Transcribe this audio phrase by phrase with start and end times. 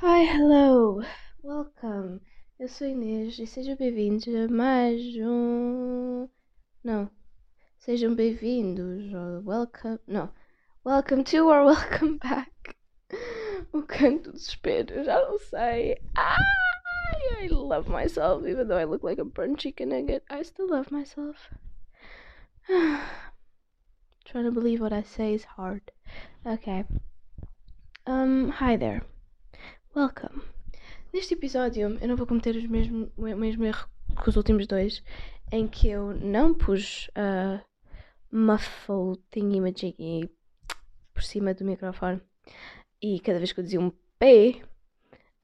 [0.00, 1.02] Hi, hello,
[1.44, 2.20] welcome.
[2.58, 6.28] Eu sou Inês e sejam bem-vindos a mais um.
[6.82, 7.08] Não,
[7.78, 10.00] sejam bem-vindos ou welcome.
[10.08, 10.28] Não,
[10.84, 12.76] welcome to or welcome back.
[13.72, 16.02] O canto do desespero, já não sei.
[16.16, 20.24] Ai, I love myself, even though I look like a burnt chicken nugget.
[20.28, 21.50] I still love myself.
[24.24, 25.92] Trying to believe what I say is hard.
[26.44, 26.84] Okay.
[28.06, 29.02] Um, hi there.
[29.96, 30.42] Welcome.
[31.12, 33.88] Neste episódio eu não vou cometer os mesmo, o mesmo erro
[34.20, 35.04] que os últimos dois,
[35.52, 37.64] em que eu não pus uh, a
[38.32, 40.28] muffle thingy majiggy
[41.12, 42.20] por cima do microfone
[43.00, 44.64] e cada vez que eu dizia um P,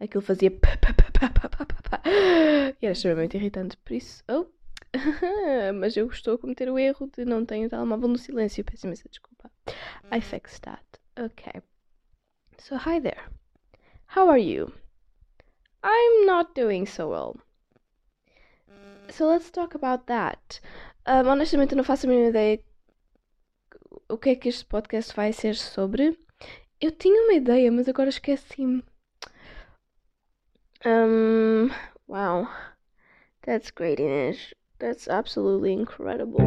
[0.01, 2.77] aquilo fazia p, p, p, p, p, p, p, p.
[2.83, 4.25] e era extremamente irritante, por isso.
[4.29, 4.47] Oh.
[5.79, 8.65] Mas eu estou a cometer o erro de não ter o telemóvel no silêncio.
[8.65, 9.49] Peço imensa desculpa.
[10.13, 10.85] I fixed that.
[11.17, 11.63] Ok.
[12.59, 13.40] So, hi there.
[14.15, 14.73] How are you?
[15.85, 17.37] I'm not doing so well.
[19.09, 20.59] So, let's talk about that.
[21.07, 22.59] Um, honestamente, não faço a mínima ideia
[24.09, 26.19] o que é que este podcast vai ser sobre.
[26.81, 28.83] Eu tinha uma ideia, mas agora esqueci-me.
[30.85, 31.71] Um,
[32.09, 32.49] wow.
[33.43, 34.53] That's great, Inês.
[34.81, 36.43] That's absolutely incredible.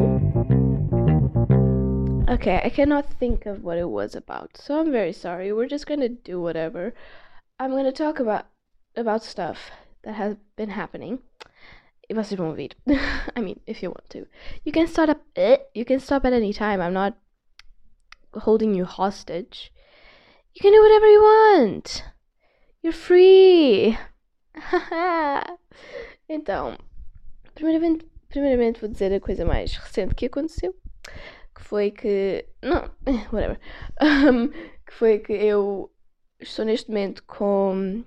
[2.28, 5.50] Okay, I cannot think of what it was about, so I'm very sorry.
[5.52, 6.92] We're just gonna do whatever.
[7.58, 8.46] I'm gonna talk about
[8.96, 9.70] about stuff
[10.02, 11.20] that has been happening.
[12.08, 12.74] E vocês vão ouvir.
[13.36, 14.26] I mean, if you want to.
[14.64, 16.80] You can start up eh, you can stop at any time.
[16.80, 17.16] I'm not
[18.34, 19.72] holding you hostage.
[20.54, 22.04] You can do whatever you want.
[22.82, 23.96] You're free.
[26.28, 26.76] então,
[27.54, 30.74] primeiramente, primeiramente vou dizer a coisa mais recente que aconteceu,
[31.54, 32.90] que foi que não,
[33.32, 33.58] whatever,
[34.02, 35.93] um, que foi que eu
[36.40, 38.04] estou neste momento com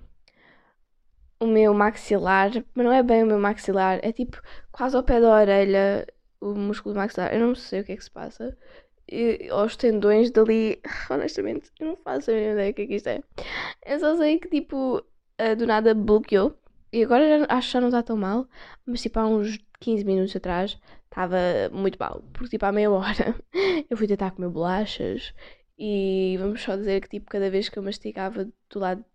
[1.39, 5.21] o meu maxilar, mas não é bem o meu maxilar, é tipo quase ao pé
[5.21, 6.07] da orelha,
[6.41, 7.33] o músculo do maxilar.
[7.33, 8.57] Eu não sei o que é que se passa.
[9.09, 12.95] E, aos tendões dali, honestamente, eu não faço a mínima ideia o que é que
[12.95, 13.21] isto é.
[13.85, 15.03] Eu só sei que tipo,
[15.57, 16.57] do nada bloqueou.
[16.91, 18.47] E agora acho que já não está tão mal,
[18.85, 21.37] mas tipo há uns 15 minutos atrás estava
[21.71, 22.23] muito mal.
[22.33, 23.35] Porque tipo há meia hora
[23.89, 25.33] eu fui tentar comer bolachas
[25.77, 29.05] e vamos só dizer que tipo cada vez que eu mastigava do lado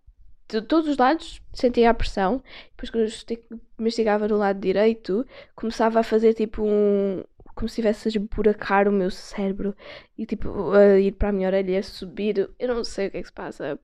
[0.49, 2.43] de todos os lados sentia a pressão.
[2.71, 7.25] Depois quando eu mastigava do lado direito começava a fazer tipo um,
[7.55, 9.75] como se estivesse a esburacar o meu cérebro
[10.17, 12.51] e tipo a ir para a minha orelha a subir.
[12.59, 13.79] Eu não sei o que é que se passa.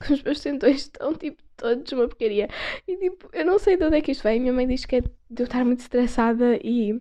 [0.10, 2.48] Os meus tendões estão tipo todos uma porcaria.
[2.86, 4.40] E tipo, eu não sei de onde é que isto vem.
[4.40, 7.00] Minha mãe diz que é de eu estar muito estressada e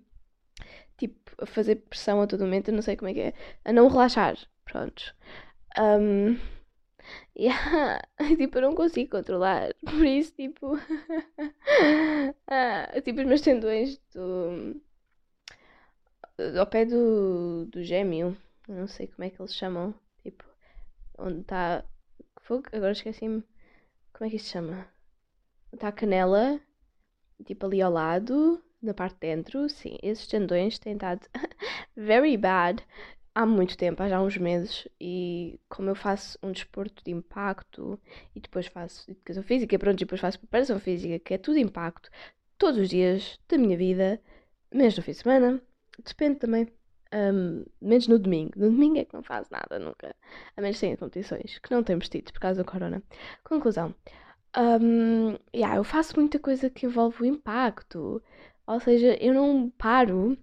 [0.98, 2.70] tipo a fazer pressão a todo momento.
[2.70, 3.34] Eu não sei como é que é.
[3.66, 4.38] A não relaxar.
[4.73, 5.16] Pronto.
[5.78, 6.39] Um,
[7.38, 8.01] yeah.
[8.38, 9.72] tipo, eu não consigo controlar.
[9.85, 10.79] Por isso, tipo.
[12.47, 14.81] ah, tipo, os meus tendões do
[16.59, 18.35] ao pé do, do gêmeo,
[18.67, 20.44] não sei como é que eles chamam, tipo,
[21.19, 21.85] onde está.
[22.72, 23.44] Agora esqueci-me.
[24.11, 24.88] Como é que isto se chama?
[25.72, 26.59] Está a canela,
[27.45, 31.28] tipo ali ao lado, na parte de dentro, sim, esses tendões têm estado
[31.95, 32.84] very bad
[33.36, 38.00] há muito tempo, há já uns meses, e como eu faço um desporto de impacto
[38.36, 42.10] e depois faço educação física, pronto, e depois faço preparação física, que é tudo impacto,
[42.58, 44.22] todos os dias da minha vida,
[44.72, 45.62] mesmo no fim de semana,
[46.02, 46.68] Depende também.
[47.14, 48.54] Um, menos no domingo.
[48.56, 50.16] No domingo é que não faço nada, nunca.
[50.58, 53.04] A menos sem competições, que não temos tido por causa do corona.
[53.44, 53.94] Conclusão.
[54.58, 58.22] Um, yeah, eu faço muita coisa que envolve o impacto.
[58.66, 60.38] Ou seja, eu não paro.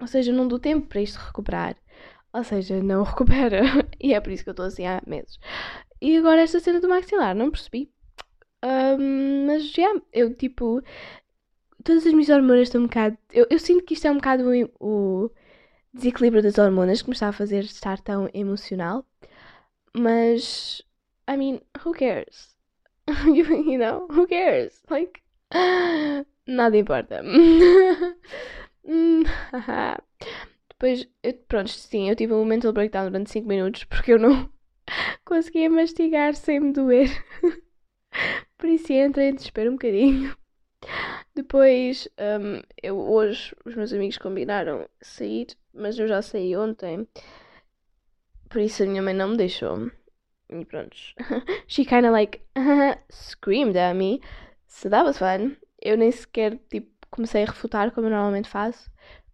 [0.00, 1.76] Ou seja, não dou tempo para isto recuperar.
[2.32, 3.62] Ou seja, não recupera.
[4.00, 5.38] e é por isso que eu estou assim há meses.
[6.00, 7.90] E agora esta cena do maxilar, não percebi.
[8.64, 10.82] Um, mas já, yeah, eu tipo,
[11.84, 13.16] todas as minhas hormonas estão um bocado.
[13.32, 15.30] Eu, eu sinto que isto é um bocado o, o
[15.92, 19.04] desequilíbrio das hormonas que me está a fazer estar tão emocional.
[19.94, 20.82] Mas,
[21.28, 22.56] I mean, who cares?
[23.26, 24.82] you, know, who cares?
[24.88, 25.20] Like,
[26.46, 27.22] nada importa.
[30.82, 34.50] Depois, eu, pronto, sim, eu tive um mental breakdown durante 5 minutos porque eu não
[35.24, 37.08] conseguia mastigar sem me doer.
[38.58, 40.36] Por isso entrei em desespero um bocadinho.
[41.36, 47.06] Depois, um, eu hoje, os meus amigos combinaram sair, mas eu já saí ontem.
[48.50, 49.88] Por isso a minha mãe não me deixou.
[50.50, 50.96] E pronto.
[51.68, 52.42] She kinda like
[53.08, 54.20] screamed at me.
[54.66, 55.56] So that was fun.
[55.80, 58.90] Eu nem sequer, tipo, comecei a refutar como eu normalmente faço.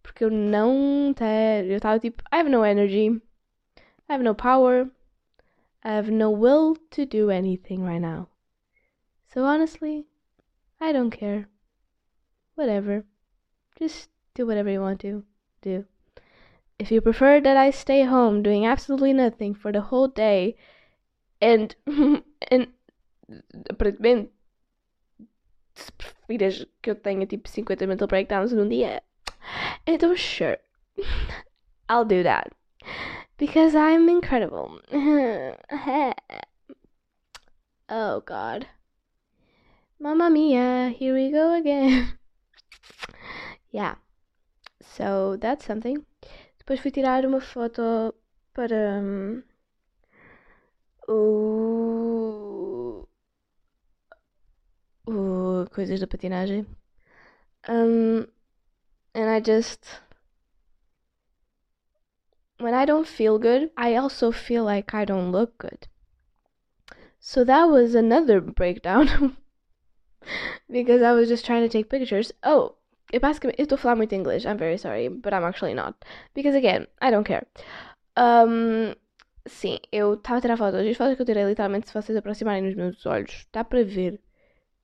[0.08, 1.72] Porque eu não tenho.
[1.72, 3.20] Eu tipo, I have no energy.
[4.08, 4.90] I have no power.
[5.84, 8.26] I have no will to do anything right now.
[9.26, 10.06] So honestly,
[10.80, 11.46] I don't care.
[12.54, 13.04] Whatever.
[13.78, 15.24] Just do whatever you want to
[15.60, 15.84] do.
[16.78, 20.56] If you prefer that I stay home doing absolutely nothing for the whole day
[21.38, 21.76] and
[22.50, 22.68] and
[23.68, 24.30] aparentemente
[25.74, 29.02] se preferires que eu tenha tipo 50 mental breakdowns num dia,
[29.86, 30.58] então sure.
[31.88, 32.52] I'll do that.
[33.38, 34.80] Because I'm incredible.
[37.88, 38.66] oh god.
[40.00, 42.18] Mamma mia, here we go again.
[43.70, 43.94] yeah.
[44.82, 46.04] So that's something.
[46.58, 48.14] Depois fui tirar uma foto
[48.52, 49.42] para um,
[51.08, 53.08] o,
[55.06, 56.66] o coisas da patinagem.
[57.68, 58.26] Um,
[59.18, 59.84] and I just
[62.58, 65.88] when I don't feel good, I also feel like I don't look good.
[67.18, 69.36] So that was another breakdown
[70.70, 72.32] because I was just trying to take pictures.
[72.44, 72.76] Oh,
[73.12, 74.46] eu basicamente estou a falar muito inglês.
[74.46, 75.94] I'm very sorry, but I'm actually not.
[76.34, 77.44] Because again, I don't care.
[78.16, 78.94] Um,
[79.48, 80.86] sim, eu estava a tirar fotos.
[80.86, 84.20] As fotos que eu tirei, literalmente, se vocês aproximarem nos meus olhos, dá para ver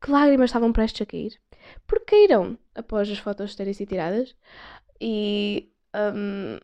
[0.05, 1.41] que lágrimas estavam prestes a cair.
[1.87, 4.37] Porque caíram após as fotos terem sido tiradas.
[5.01, 5.71] E.
[5.95, 6.59] Um,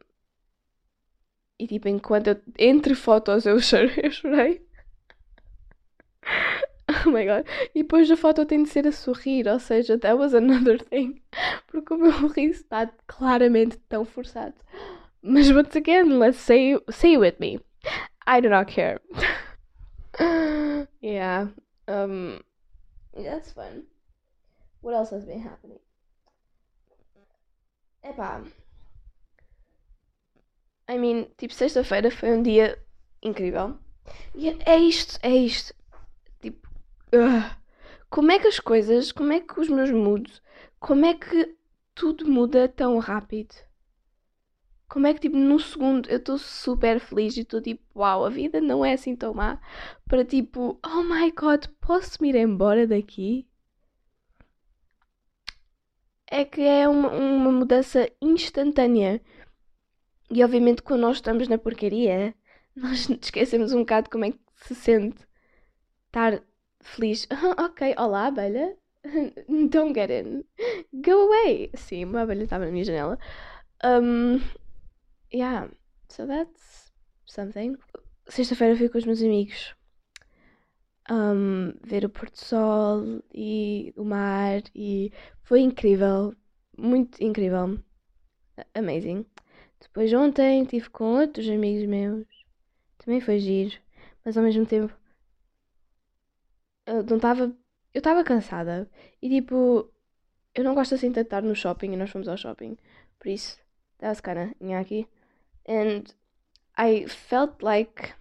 [1.59, 4.63] e tipo, enquanto eu, entre fotos eu chorei, eu chorei.
[7.07, 7.47] Oh my god.
[7.73, 11.23] E depois a foto tem de ser a sorrir, ou seja, that was another thing.
[11.69, 14.57] Porque o meu riso está claramente tão forçado.
[15.23, 17.61] Mas once again, let's say, say with me.
[18.27, 19.01] I do not care.
[21.01, 21.49] yeah.
[21.87, 22.41] Um,
[23.15, 23.85] that's fun.
[24.81, 25.81] What else has been happening?
[28.05, 28.45] Epá.
[30.89, 32.79] I mean, tipo, sexta-feira foi um dia
[33.23, 33.79] incrível.
[34.35, 35.75] E é isto, é isto.
[36.41, 36.67] Tipo,
[37.15, 37.57] uh,
[38.09, 40.43] como é que as coisas, como é que os meus moods,
[40.81, 41.57] como é que
[41.95, 43.55] tudo muda tão rápido?
[44.91, 48.29] Como é que, tipo, num segundo eu estou super feliz e estou tipo, uau, a
[48.29, 49.61] vida não é assim tão má.
[50.09, 53.47] Para tipo, oh my god, posso me ir embora daqui?
[56.27, 59.23] É que é uma, uma mudança instantânea.
[60.29, 62.35] E obviamente quando nós estamos na porcaria,
[62.75, 65.25] nós esquecemos um bocado como é que se sente
[66.07, 66.43] estar
[66.83, 67.29] feliz.
[67.59, 68.77] ok, olá, abelha.
[69.71, 70.45] Don't get in.
[70.93, 71.71] Go away.
[71.77, 73.19] Sim, uma abelha estava na minha janela.
[73.85, 74.41] Um,
[75.33, 75.69] yeah,
[76.09, 76.93] so that's
[77.27, 77.77] something.
[78.29, 79.75] Sexta-feira fui com os meus amigos
[81.11, 85.13] um, ver o pôr do sol e o mar e
[85.43, 86.35] foi incrível,
[86.77, 87.79] muito incrível,
[88.75, 89.27] amazing.
[89.81, 92.27] Depois ontem estive com outros amigos meus,
[92.99, 93.77] também foi giro,
[94.25, 94.95] mas ao mesmo tempo
[96.87, 97.45] eu não estava,
[97.95, 98.89] eu estava cansada
[99.23, 99.91] e tipo,
[100.55, 102.77] eu não gosto assim de estar no shopping e nós fomos ao shopping,
[103.19, 103.59] por isso,
[103.99, 105.09] that was kinda aqui.
[105.67, 106.13] And
[106.77, 108.15] I felt like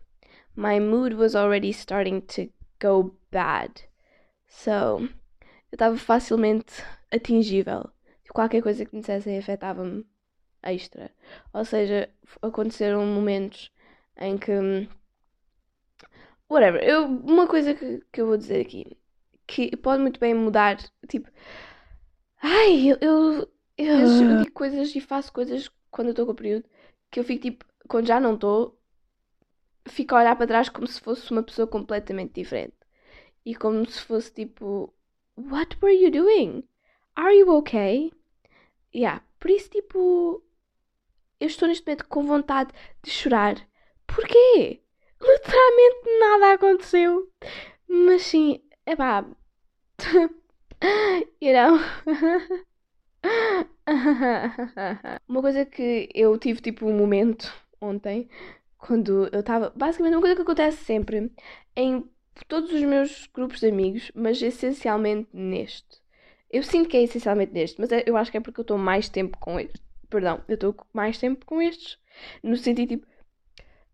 [0.55, 2.49] my mood was already starting to
[2.79, 3.81] go bad.
[4.47, 5.07] So,
[5.71, 7.89] eu estava facilmente atingível.
[8.33, 10.05] Qualquer coisa que me dissessem afetava-me
[10.61, 11.11] extra.
[11.53, 12.09] Ou seja,
[12.41, 13.71] aconteceram momentos
[14.17, 14.51] em que.
[16.49, 16.83] Whatever.
[16.83, 18.97] Eu, uma coisa que, que eu vou dizer aqui.
[19.47, 20.77] Que pode muito bem mudar.
[21.07, 21.29] Tipo.
[22.41, 22.97] Ai, eu.
[23.01, 26.65] Eu, eu, eu digo coisas e faço coisas quando eu estou com o período.
[27.11, 27.65] Que eu fico tipo.
[27.87, 28.77] Quando já não estou.
[29.87, 32.75] Fico a olhar para trás como se fosse uma pessoa completamente diferente.
[33.45, 34.93] E como se fosse tipo.
[35.37, 36.63] What were you doing?
[37.15, 38.11] Are you okay?
[38.93, 39.23] Yeah.
[39.39, 40.43] Por isso, tipo
[41.39, 43.55] eu estou neste momento com vontade de chorar.
[44.05, 44.81] Porquê?
[45.21, 47.31] Literalmente nada aconteceu.
[47.87, 49.25] Mas sim, é pá.
[51.41, 51.79] you know?
[55.27, 58.29] uma coisa que eu tive tipo um momento ontem,
[58.77, 59.71] quando eu estava.
[59.75, 61.31] Basicamente, uma coisa que acontece sempre
[61.75, 62.03] em
[62.47, 65.99] todos os meus grupos de amigos, mas essencialmente neste.
[66.51, 68.77] Eu sinto que é essencialmente neste, mas é, eu acho que é porque eu estou
[68.77, 69.79] mais tempo com este
[70.09, 71.97] Perdão, eu estou mais tempo com estes.
[72.43, 73.07] No sentido tipo.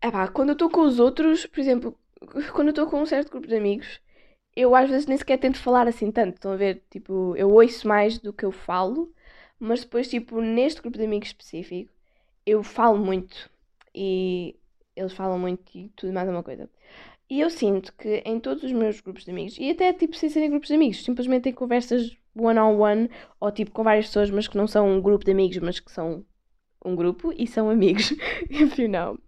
[0.02, 1.98] Epá, quando eu estou com os outros, por exemplo,
[2.54, 4.00] quando eu estou com um certo grupo de amigos,
[4.54, 6.36] eu às vezes nem sequer tento falar assim tanto.
[6.36, 6.82] Estão a ver?
[6.90, 9.12] Tipo, eu ouço mais do que eu falo,
[9.58, 11.90] mas depois, tipo, neste grupo de amigos específico,
[12.44, 13.50] eu falo muito
[13.94, 14.56] e
[14.94, 16.68] eles falam muito e tudo mais uma coisa.
[17.28, 20.28] E eu sinto que em todos os meus grupos de amigos, e até tipo sem
[20.30, 23.10] serem grupos de amigos, simplesmente em conversas one-on-one,
[23.40, 25.90] ou tipo com várias pessoas, mas que não são um grupo de amigos, mas que
[25.90, 26.24] são
[26.84, 28.14] um grupo e são amigos.
[28.48, 29.20] Tipo,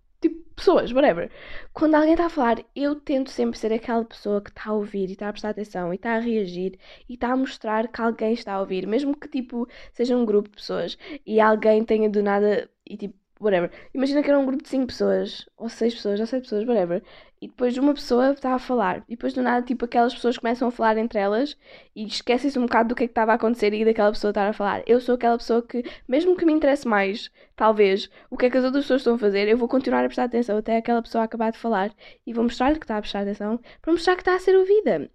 [0.59, 1.31] pessoas, whatever.
[1.73, 5.09] Quando alguém está a falar, eu tento sempre ser aquela pessoa que está a ouvir
[5.09, 8.33] e está a prestar atenção e está a reagir e está a mostrar que alguém
[8.33, 12.23] está a ouvir, mesmo que tipo seja um grupo de pessoas e alguém tenha do
[12.23, 13.71] nada e tipo whatever.
[13.95, 17.03] Imagina que era um grupo de 5 pessoas, ou 6 pessoas, ou 7 pessoas, whatever.
[17.41, 19.05] E depois uma pessoa está a falar.
[19.09, 21.57] E depois do nada, tipo, aquelas pessoas começam a falar entre elas
[21.95, 24.49] e esquecem-se um bocado do que é que estava a acontecer e daquela pessoa estar
[24.49, 24.83] a falar.
[24.87, 28.59] Eu sou aquela pessoa que, mesmo que me interesse mais, talvez, o que é que
[28.59, 31.25] as outras pessoas estão a fazer, eu vou continuar a prestar atenção até aquela pessoa
[31.25, 31.93] acabar de falar
[32.27, 35.09] e vou mostrar-lhe que está a prestar atenção para mostrar que está a ser ouvida.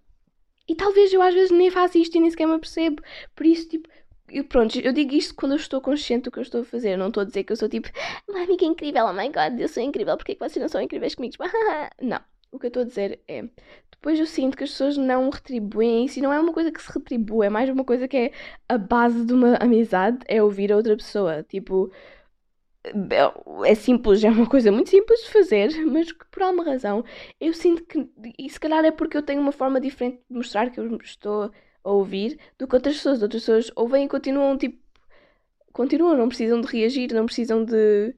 [0.66, 3.02] E talvez eu às vezes nem faça isto e nem sequer me percebo.
[3.36, 3.86] Por isso, tipo,
[4.28, 6.92] eu, pronto, eu digo isto quando eu estou consciente do que eu estou a fazer.
[6.92, 7.88] Eu não estou a dizer que eu sou tipo,
[8.28, 10.80] uma amiga incrível, oh my god, eu sou incrível, porque é que vocês não são
[10.80, 11.34] incríveis comigo?
[12.00, 12.20] Não.
[12.50, 13.42] O que eu estou a dizer é,
[13.90, 16.80] depois eu sinto que as pessoas não retribuem isso e não é uma coisa que
[16.80, 18.32] se retribui, é mais uma coisa que é
[18.68, 21.42] a base de uma amizade, é ouvir a outra pessoa.
[21.42, 21.90] Tipo,
[22.84, 27.04] é, é simples, é uma coisa muito simples de fazer, mas que por alguma razão
[27.40, 30.70] eu sinto que, e se calhar é porque eu tenho uma forma diferente de mostrar
[30.70, 31.50] que eu estou
[31.84, 33.22] a ouvir do que outras pessoas.
[33.22, 34.78] Outras pessoas ouvem e continuam, tipo,
[35.72, 38.14] continuam, não precisam de reagir, não precisam de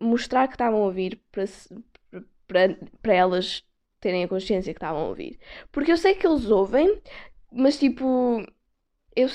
[0.00, 1.44] mostrar que estavam a ouvir para,
[2.46, 3.64] para, para elas
[4.00, 5.38] terem a consciência que estavam a ouvir.
[5.72, 7.00] Porque eu sei que eles ouvem,
[7.52, 8.44] mas tipo,
[9.16, 9.28] eu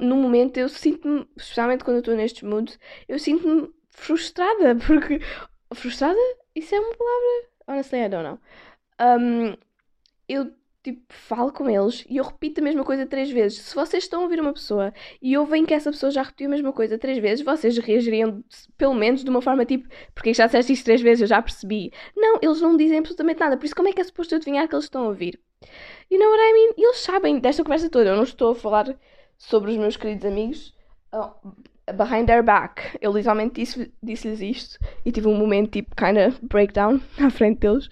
[0.00, 2.78] no momento eu sinto-me, especialmente quando eu estou nestes moods,
[3.08, 5.20] eu sinto-me frustrada, porque
[5.74, 6.18] frustrada?
[6.54, 7.50] Isso é uma palavra?
[7.66, 8.38] Honestly, I don't know.
[9.00, 9.56] Um,
[10.28, 13.58] eu tipo, falo com eles e eu repito a mesma coisa três vezes.
[13.58, 16.50] Se vocês estão a ouvir uma pessoa e ouvem que essa pessoa já repetiu a
[16.50, 18.42] mesma coisa três vezes, vocês reagiriam
[18.76, 21.92] pelo menos de uma forma tipo, porque já disseste isto três vezes, eu já percebi.
[22.16, 24.68] Não, eles não dizem absolutamente nada, por isso como é que é suposto eu adivinhar
[24.68, 25.38] que eles estão a ouvir?
[26.10, 26.74] You know what I mean?
[26.78, 28.96] Eles sabem desta conversa toda, eu não estou a falar
[29.36, 30.74] sobre os meus queridos amigos.
[31.12, 31.30] Oh,
[31.92, 32.82] behind their back.
[33.00, 37.88] Eu literalmente disse-lhes disse isto e tive um momento tipo, kinda breakdown à frente deles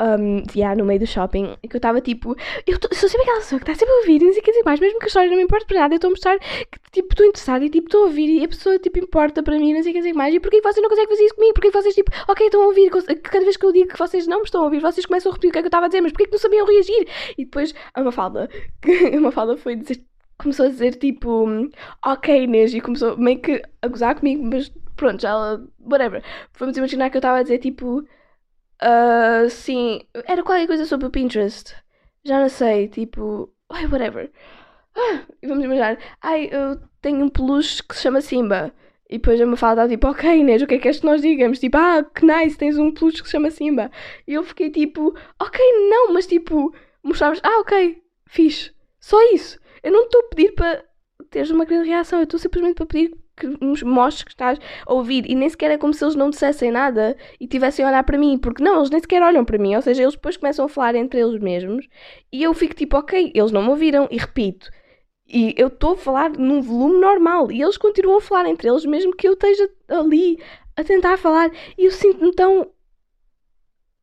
[0.00, 2.36] um, yeah, no meio do shopping, que eu estava tipo,
[2.66, 4.50] eu, tô, sou sempre aquela pessoa que está sempre a ouvir não sei o que
[4.50, 6.38] dizer mais, mesmo que a história não me importe para nada, eu estou a mostrar
[6.38, 9.58] que tipo estou interessada e tipo estou a ouvir e a pessoa tipo importa para
[9.58, 11.54] mim, não sei o que dizer mais, e porquê vocês não conseguem fazer isso comigo?
[11.54, 14.38] Porquê vocês tipo, ok, estão a ouvir, cada vez que eu digo que vocês não
[14.38, 15.88] me estão a ouvir, vocês começam a repetir o que é que eu estava a
[15.88, 17.08] dizer, mas porquê que não sabiam reagir?
[17.38, 18.48] E depois a Mafalda,
[19.16, 20.02] a Mafalda foi dizer,
[20.38, 21.46] começou a dizer tipo,
[22.04, 26.22] ok Inês, e começou meio que a gozar comigo, mas pronto, já whatever.
[26.58, 28.04] Vamos imaginar que eu estava a dizer tipo
[28.82, 31.74] Uh, sim, era qualquer coisa sobre o Pinterest.
[32.24, 33.52] Já não sei, tipo.
[33.70, 34.30] Ai, whatever.
[34.96, 35.98] Ah, vamos imaginar.
[36.22, 38.72] Ai, eu tenho um peluche que se chama Simba.
[39.08, 41.20] E depois a Mafalda estava tipo, ok Inês, o que é que és que nós
[41.22, 41.58] digamos?
[41.58, 43.90] Tipo, ah, que nice, tens um peluche que se chama Simba.
[44.26, 48.72] E eu fiquei tipo, ok, não, mas tipo, mostravas, ah, ok, fixe.
[49.00, 49.58] Só isso.
[49.82, 50.84] Eu não estou a pedir para
[51.30, 54.92] teres uma grande reação, eu estou simplesmente para pedir que nos mostres que estás a
[54.92, 58.04] ouvir e nem sequer é como se eles não dissessem nada e tivessem a olhar
[58.04, 60.64] para mim, porque não, eles nem sequer olham para mim, ou seja, eles depois começam
[60.64, 61.86] a falar entre eles mesmos
[62.32, 64.70] e eu fico tipo, ok, eles não me ouviram e repito.
[65.26, 68.84] E eu estou a falar num volume normal e eles continuam a falar entre eles,
[68.84, 70.38] mesmo que eu esteja ali
[70.76, 71.50] a tentar falar.
[71.78, 72.70] E eu sinto-me tão.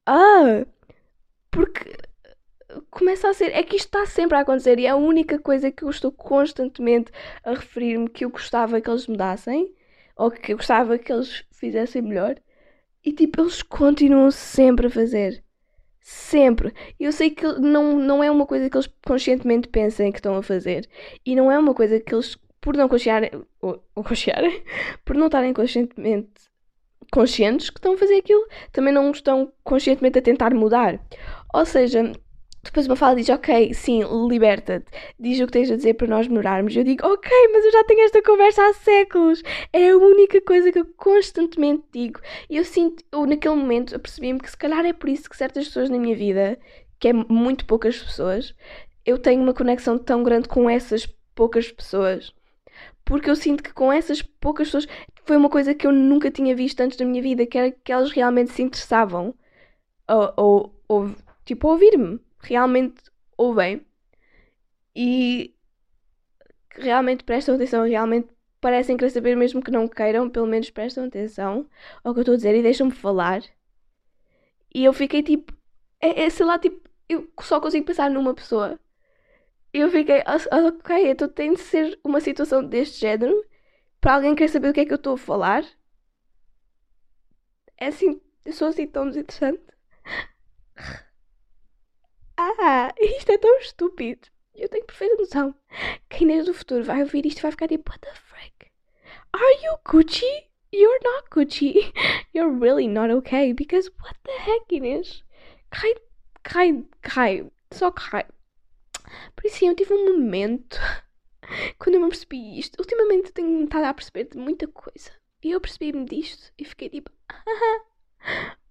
[0.06, 0.66] Ah!
[1.52, 1.96] Porque
[2.90, 3.56] começa a ser.
[3.56, 6.12] É que isto está sempre a acontecer e é a única coisa que eu estou
[6.12, 7.12] constantemente
[7.44, 9.74] a referir-me que eu gostava que eles mudassem
[10.16, 12.36] ou que eu gostava que eles fizessem melhor.
[13.04, 15.44] E tipo, eles continuam sempre a fazer.
[16.00, 16.74] Sempre.
[17.00, 20.44] Eu sei que não, não é uma coisa que eles conscientemente pensem que estão a
[20.44, 20.88] fazer.
[21.26, 24.04] E não é uma coisa que eles, por não consciarem, ou, ou
[25.06, 26.30] por não estarem conscientemente
[27.12, 31.00] conscientes que estão a fazer aquilo, também não estão conscientemente a tentar mudar.
[31.54, 32.14] Ou seja,
[32.64, 34.86] depois uma fala diz, ok, sim, liberta-te.
[35.20, 36.76] Diz o que tens a dizer para nós melhorarmos.
[36.76, 39.42] Eu digo, ok, mas eu já tenho esta conversa há séculos.
[39.74, 42.20] É a única coisa que eu constantemente digo.
[42.50, 45.66] E eu sinto, eu naquele momento, apercebi-me que se calhar é por isso que certas
[45.68, 46.60] pessoas na minha vida,
[47.00, 48.54] que é muito poucas pessoas,
[49.06, 52.32] eu tenho uma conexão tão grande com essas poucas pessoas.
[53.04, 54.88] Porque eu sinto que com essas poucas pessoas
[55.26, 57.92] foi uma coisa que eu nunca tinha visto antes da minha vida, que era que
[57.92, 59.34] elas realmente se interessavam.
[60.08, 63.04] Ou, ou, ou tipo, ouvir-me realmente
[63.38, 63.86] ouvem
[64.96, 65.54] e
[66.76, 68.30] realmente prestam atenção, realmente
[68.60, 71.68] parecem querer saber, mesmo que não queiram, pelo menos prestam atenção
[72.04, 73.42] ao que eu estou a dizer e deixam-me falar.
[74.74, 75.54] E eu fiquei tipo,
[76.00, 78.80] é, é, sei lá, tipo, eu só consigo pensar numa pessoa.
[79.74, 80.22] E eu fiquei,
[80.52, 83.46] ok, então tem de ser uma situação deste género
[84.02, 85.66] para alguém querer saber o que é que eu estou a falar.
[87.78, 89.62] É assim, eu sou assim tão desinteressante.
[92.44, 94.28] Ah, isto é tão estúpido.
[94.56, 95.54] Eu tenho perfeita noção
[96.10, 98.72] que a Inês do futuro vai ouvir isto e vai ficar tipo, what the frick?
[99.32, 100.50] Are you Gucci?
[100.72, 101.94] you're not Gucci.
[102.34, 103.52] You're really not okay.
[103.52, 105.22] Because what the heck, Inês?
[105.70, 105.94] Cai,
[106.44, 107.52] cai, cai.
[107.72, 108.26] Só cai.
[109.36, 110.80] Por isso, eu tive um momento
[111.78, 112.80] quando eu me percebi isto.
[112.80, 115.12] Ultimamente tenho estado a perceber de muita coisa.
[115.44, 117.84] E eu percebi-me disto e fiquei tipo, ah,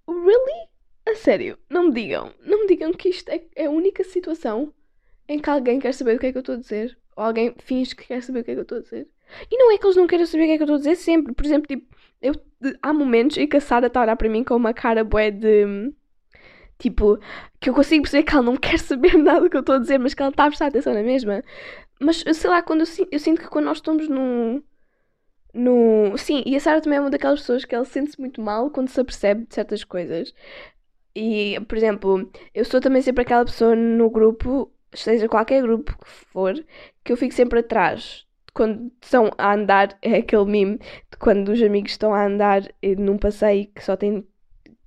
[0.08, 0.70] really?
[1.10, 4.72] A sério, não me digam, não me digam que isto é, é a única situação
[5.28, 6.96] em que alguém quer saber o que é que eu estou a dizer.
[7.16, 9.08] Ou alguém finge que quer saber o que é que eu estou a dizer.
[9.50, 10.78] E não é que eles não queiram saber o que é que eu estou a
[10.78, 11.34] dizer sempre.
[11.34, 12.32] Por exemplo, tipo, eu,
[12.80, 15.30] há momentos em que a Sara está a olhar para mim com uma cara bué
[15.30, 15.92] de.
[16.78, 17.18] Tipo,
[17.60, 19.78] que eu consigo perceber que ela não quer saber nada do que eu estou a
[19.78, 21.42] dizer, mas que ela está a prestar atenção na mesma.
[22.00, 24.62] Mas sei lá, quando eu, eu sinto que quando nós estamos num.
[25.52, 26.16] No...
[26.16, 28.88] Sim, e a Sara também é uma daquelas pessoas que ela sente-se muito mal quando
[28.88, 30.32] se apercebe de certas coisas.
[31.14, 36.08] E, por exemplo, eu sou também sempre aquela pessoa no grupo, seja qualquer grupo que
[36.08, 36.54] for,
[37.04, 41.62] que eu fico sempre atrás quando estão a andar, é aquele meme de quando os
[41.62, 42.62] amigos estão a andar
[42.98, 44.26] num passeio que só tem,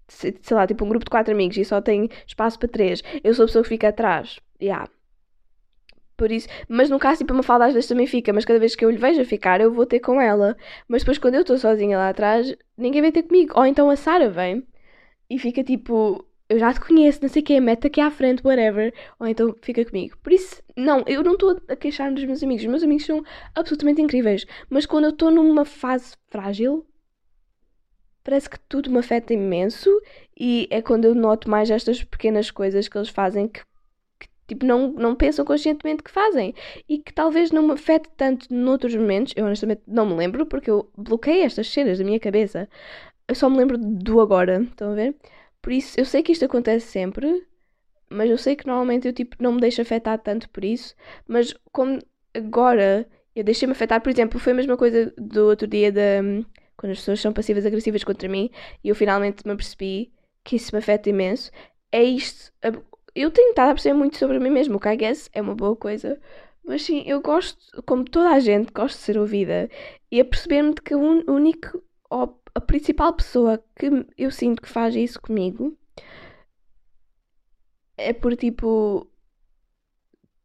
[0.07, 3.01] sei lá, tipo um grupo de quatro amigos e só tem espaço para três.
[3.23, 4.39] Eu sou a pessoa que fica atrás.
[4.61, 4.87] Yeah.
[6.15, 8.75] Por isso, mas no caso, tipo, a Mafalda às vezes também fica, mas cada vez
[8.75, 10.55] que eu lhe vejo a ficar, eu vou ter com ela.
[10.87, 13.53] Mas depois, quando eu estou sozinha lá atrás, ninguém vem ter comigo.
[13.57, 14.65] Ou então a Sara vem
[15.33, 18.45] e fica tipo, eu já te conheço, não sei o que, mete aqui à frente,
[18.45, 20.15] whatever, ou então fica comigo.
[20.21, 22.63] Por isso, não, eu não estou a queixar-me dos meus amigos.
[22.63, 23.23] Os meus amigos são
[23.55, 24.45] absolutamente incríveis.
[24.69, 26.85] Mas quando eu estou numa fase frágil,
[28.23, 29.89] parece que tudo me afeta imenso
[30.39, 33.61] e é quando eu noto mais estas pequenas coisas que eles fazem que,
[34.19, 36.53] que tipo, não, não pensam conscientemente que fazem
[36.87, 39.33] e que talvez não me afete tanto noutros momentos.
[39.35, 42.69] Eu honestamente não me lembro porque eu bloqueei estas cenas da minha cabeça.
[43.27, 45.15] Eu só me lembro do agora, estão a ver?
[45.61, 47.45] Por isso, eu sei que isto acontece sempre,
[48.09, 50.95] mas eu sei que normalmente eu tipo não me deixo afetar tanto por isso,
[51.27, 51.99] mas como
[52.33, 56.21] agora eu deixei-me afetar, por exemplo, foi a mesma coisa do outro dia da
[56.75, 58.49] quando as pessoas são passivas agressivas contra mim
[58.83, 60.11] e eu finalmente me apercebi
[60.43, 61.51] que isso me afeta imenso.
[61.91, 62.51] É isto.
[63.15, 65.55] Eu tenho estado a perceber muito sobre mim mesmo, o que I guess é uma
[65.55, 66.19] boa coisa.
[66.63, 69.69] Mas sim, eu gosto, como toda a gente, gosto de ser ouvida
[70.11, 70.99] e a perceber-me de que o
[71.31, 71.83] único
[72.55, 75.77] a principal pessoa que eu sinto que faz isso comigo
[77.97, 79.09] é por tipo.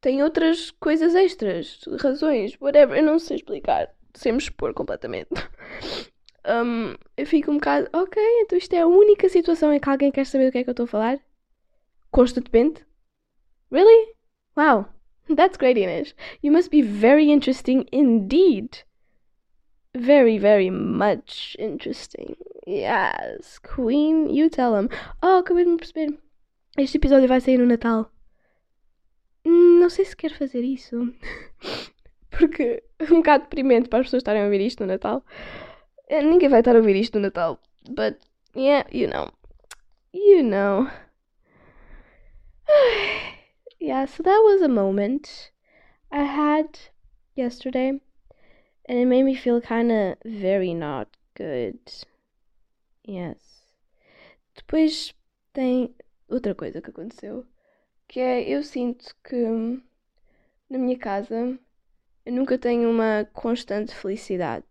[0.01, 5.31] Tem outras coisas extras, razões, whatever, eu não sei explicar, sem me expor completamente.
[6.47, 10.11] Um, eu fico um bocado, ok, então isto é a única situação em que alguém
[10.11, 11.21] quer saber do que é que eu estou a falar?
[12.11, 12.87] Constantemente?
[13.71, 14.15] Really?
[14.57, 14.87] Wow,
[15.37, 16.15] that's great, Inês.
[16.43, 18.88] You must be very interesting indeed
[19.99, 22.37] very, very much interesting.
[22.67, 24.89] Yes, Queen, you tell him.
[25.23, 26.19] Oh, acabei de me perceber.
[26.77, 28.11] Este episódio vai sair no Natal.
[29.45, 31.13] Não sei se quero fazer isso.
[32.31, 35.25] Porque é um bocado deprimente para as pessoas estarem a ouvir isto no Natal.
[36.09, 37.59] Eh, ninguém vai estar a ouvir isto no Natal.
[37.89, 38.19] But,
[38.55, 39.33] yeah, you know.
[40.13, 40.91] You know.
[43.81, 45.51] yeah, so that was a moment
[46.13, 46.79] I had
[47.35, 48.01] yesterday.
[48.89, 51.79] And it made me feel kind of very not good.
[53.07, 53.37] Yes.
[54.55, 55.15] Depois
[55.53, 55.95] tem
[56.29, 57.47] outra coisa que aconteceu,
[58.09, 59.37] que é eu sinto que
[60.69, 61.59] na minha casa
[62.25, 64.67] eu nunca tenho uma constante felicidade.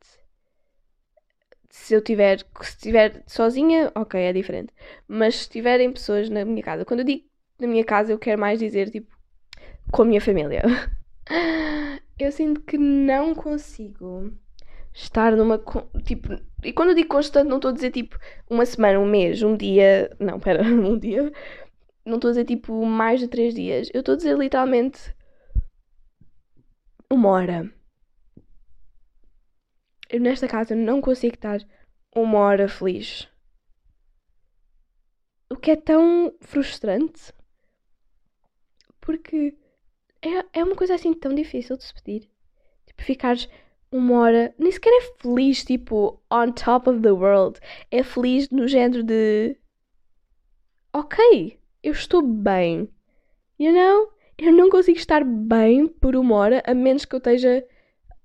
[1.69, 4.73] Se eu tiver, se estiver sozinha, ok, é diferente.
[5.08, 7.25] Mas se tiverem pessoas na minha casa, quando eu digo
[7.60, 9.15] na minha casa, eu quero mais dizer tipo
[9.91, 10.63] com a minha família.
[12.17, 14.31] eu sinto que não consigo
[14.93, 15.61] estar numa.
[16.03, 18.17] Tipo, e quando eu digo constante, não estou a dizer tipo
[18.49, 20.15] uma semana, um mês, um dia.
[20.19, 21.31] Não, pera, um dia.
[22.05, 23.89] Não estou a dizer tipo mais de três dias.
[23.93, 25.15] Eu estou a dizer literalmente
[27.11, 27.71] uma hora.
[30.09, 31.59] Eu nesta casa não consigo estar
[32.15, 33.27] uma hora feliz.
[35.49, 37.33] O que é tão frustrante.
[39.01, 39.57] Porque
[40.21, 42.30] é, é uma coisa assim tão difícil de se pedir.
[42.86, 43.49] Tipo, ficares
[43.91, 44.53] uma hora.
[44.58, 47.60] Nem sequer é feliz, tipo, on top of the world.
[47.91, 49.58] É feliz no género de.
[50.93, 52.89] Ok, eu estou bem.
[53.60, 54.12] You know?
[54.38, 57.65] Eu não consigo estar bem por uma hora, a menos que eu esteja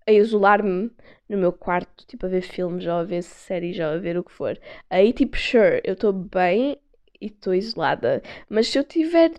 [0.07, 0.91] a isolar-me
[1.29, 4.25] no meu quarto, tipo, a ver filmes, ou a ver séries, ou a ver o
[4.25, 4.59] que for.
[4.91, 6.77] Aí, tipo, sure, eu estou bem
[7.21, 8.23] e estou isolada.
[8.49, 9.33] Mas se eu tiver,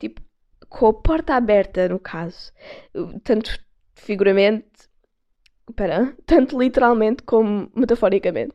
[0.00, 0.20] tipo,
[0.76, 2.52] com a porta aberta, no caso,
[3.24, 3.58] tanto
[3.94, 4.68] figuramente,
[5.66, 8.54] espera, tanto literalmente como metaforicamente.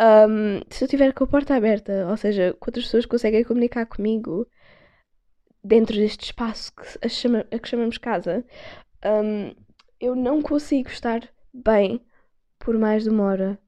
[0.00, 4.46] Um, se eu tiver com a porta aberta, ou seja, outras pessoas conseguem comunicar comigo
[5.62, 8.44] dentro deste espaço que, a, chama, a que chamamos casa,
[9.04, 9.52] um,
[10.00, 12.00] eu não consigo estar bem
[12.60, 13.58] por mais de uma hora.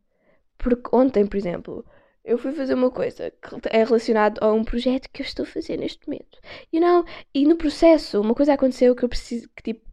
[0.57, 1.85] Porque ontem, por exemplo,
[2.24, 5.46] eu fui fazer uma coisa que é relacionado a um projeto que eu estou a
[5.46, 6.38] fazer neste momento.
[6.72, 7.04] You know?
[7.35, 9.85] E no processo, uma coisa aconteceu que eu preciso, que tipo,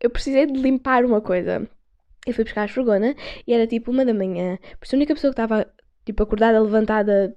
[0.00, 1.68] eu precisei de limpar uma coisa.
[2.26, 3.14] Eu fui buscar a esfregona
[3.46, 4.58] e era tipo uma da manhã.
[4.78, 5.66] Por isso a única pessoa que estava
[6.04, 7.36] tipo acordada, levantada,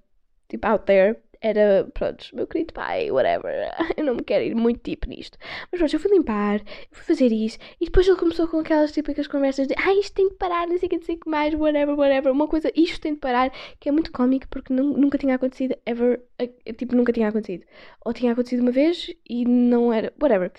[0.50, 4.82] tipo out there, era, pronto, meu querido pai, whatever, eu não me quero ir muito
[4.82, 5.38] tipo nisto.
[5.72, 9.28] Mas pronto, eu fui limpar, fui fazer isso, e depois ele começou com aquelas típicas
[9.28, 11.30] conversas de, ah, isto tem de parar, não sei o que, não sei o que
[11.30, 15.18] mais, whatever, whatever, uma coisa, isto tem de parar, que é muito cómico porque nunca
[15.18, 16.22] tinha acontecido, ever,
[16.78, 17.66] tipo, nunca tinha acontecido.
[18.06, 20.52] Ou tinha acontecido uma vez e não era, whatever.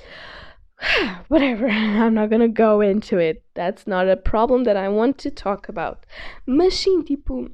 [1.29, 3.43] Whatever, I'm not gonna go into it.
[3.55, 6.07] That's not a problem that I want to talk about.
[6.47, 7.51] Mas sim, tipo,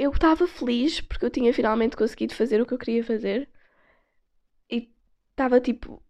[0.00, 3.46] eu estava feliz porque eu tinha finalmente conseguido fazer o que eu queria fazer
[4.70, 4.90] e
[5.30, 6.02] estava tipo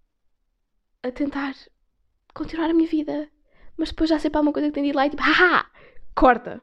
[1.02, 1.56] a tentar
[2.32, 3.28] continuar a minha vida.
[3.76, 5.68] Mas depois já sei para uma coisa que tem de ir lá e tipo, haha,
[6.14, 6.62] corta,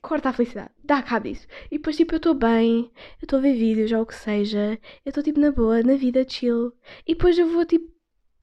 [0.00, 1.46] corta a felicidade, dá cabo disso.
[1.70, 4.80] E depois tipo, eu estou bem, eu estou a ver vídeos ou o que seja,
[5.04, 6.72] eu estou tipo na boa, na vida chill.
[7.06, 7.92] E depois eu vou tipo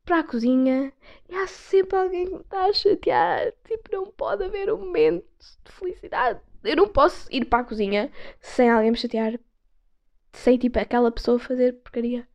[0.05, 0.93] para a cozinha
[1.27, 3.51] e há sempre alguém que me está a chatear.
[3.65, 5.25] Tipo, não pode haver um momento
[5.65, 9.39] de felicidade eu não posso ir para a cozinha sem alguém me chatear.
[10.33, 12.27] Sem tipo aquela pessoa fazer porcaria.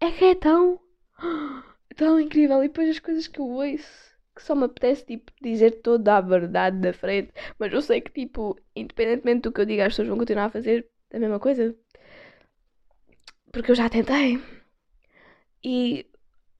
[0.00, 0.80] É que é tão.
[1.96, 2.62] tão incrível.
[2.62, 6.20] E depois as coisas que eu ouço que só me apetece tipo dizer toda a
[6.20, 7.32] verdade da frente.
[7.58, 10.50] Mas eu sei que tipo, independentemente do que eu diga, as pessoas vão continuar a
[10.50, 11.76] fazer a mesma coisa.
[13.52, 14.40] Porque eu já tentei.
[15.62, 16.06] E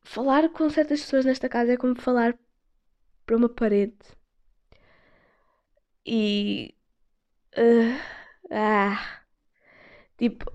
[0.02, 2.38] falar com certas pessoas nesta casa é como falar
[3.24, 3.96] para uma parede.
[6.04, 6.74] E
[7.56, 7.98] Uh,
[8.52, 9.22] ah.
[10.18, 10.52] Tipo.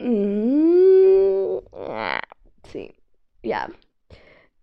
[0.00, 2.20] Mm, ah,
[2.68, 2.92] sim.
[3.42, 3.68] Yeah.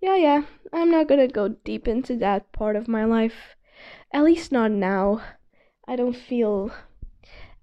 [0.01, 0.41] Yeah, yeah.
[0.73, 3.55] I'm not gonna go deep into that part of my life.
[4.13, 5.21] At least not now.
[5.87, 6.71] I don't feel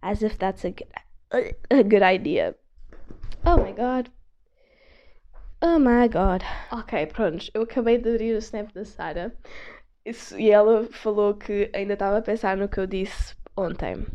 [0.02, 2.54] as if that's a good, a good idea.
[3.44, 4.10] Oh my god.
[5.60, 6.44] Oh my god.
[6.72, 7.50] Ok, pronto.
[7.54, 9.32] Eu acabei de abrir o snap da Sara.
[10.36, 14.06] E ela falou que ainda estava a pensar no que eu disse ontem.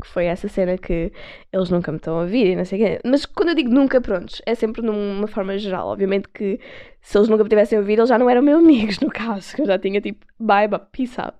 [0.00, 1.12] Que foi essa cena que
[1.52, 3.00] eles nunca me estão a ouvir e não sei o quê.
[3.04, 5.88] Mas quando eu digo nunca, pronto, é sempre numa forma geral.
[5.88, 6.60] Obviamente que
[7.00, 9.56] se eles nunca me tivessem ouvido, eles já não eram meus amigos, no caso.
[9.56, 11.36] Que eu já tinha tipo, bye, bye peace out.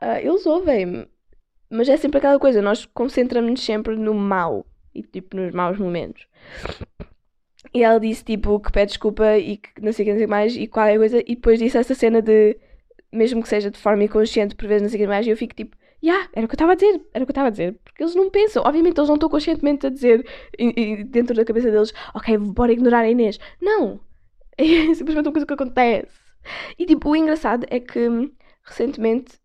[0.00, 1.06] Uh, eles ouvem-me.
[1.68, 4.66] Mas é sempre aquela coisa, nós concentramos-nos sempre no mal.
[4.94, 6.26] E tipo, nos maus momentos.
[7.72, 10.26] E ela disse tipo que pede desculpa e que não sei o que, não sei
[10.26, 11.20] mais e qualquer coisa.
[11.20, 12.58] E depois disse essa cena de,
[13.12, 15.36] mesmo que seja de forma inconsciente, por vezes não sei o que mais, e eu
[15.36, 17.48] fico tipo, yeah, era o que eu estava a dizer, era o que eu estava
[17.48, 17.78] a dizer.
[17.84, 20.26] Porque eles não pensam, obviamente eles não estão conscientemente a dizer
[20.58, 23.38] e, e dentro da cabeça deles, ok, bora ignorar a Inês.
[23.60, 24.00] Não!
[24.62, 26.12] É simplesmente uma coisa que acontece.
[26.78, 28.30] E tipo, o engraçado é que
[28.62, 29.38] recentemente,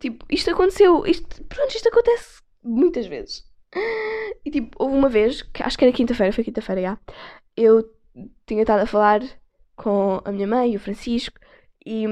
[0.00, 3.44] tipo, isto aconteceu, isto, pronto, isto acontece muitas vezes.
[4.44, 6.98] E tipo, houve uma vez, que acho que era quinta-feira, foi quinta-feira, já,
[7.56, 7.84] eu
[8.46, 9.22] tinha estado a falar
[9.76, 11.38] com a minha mãe e o Francisco
[11.84, 12.06] e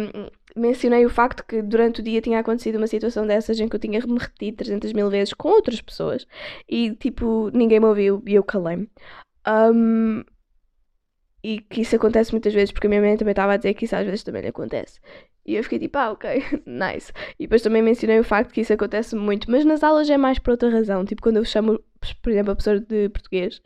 [0.57, 3.81] mencionei o facto que durante o dia tinha acontecido uma situação dessas em que eu
[3.81, 6.27] tinha me repetido 300 mil vezes com outras pessoas
[6.69, 8.89] e tipo ninguém me ouviu e eu calei-me.
[9.47, 10.23] Um,
[11.45, 13.85] e que isso acontece muitas vezes porque a minha mãe também estava a dizer que
[13.85, 15.01] isso às vezes também lhe acontece.
[15.45, 17.13] E eu fiquei tipo, ah, ok, nice.
[17.39, 20.39] E depois também mencionei o facto que isso acontece muito, mas nas aulas é mais
[20.39, 21.05] por outra razão.
[21.05, 21.81] Tipo, quando eu chamo,
[22.23, 23.61] por exemplo, a professora de português,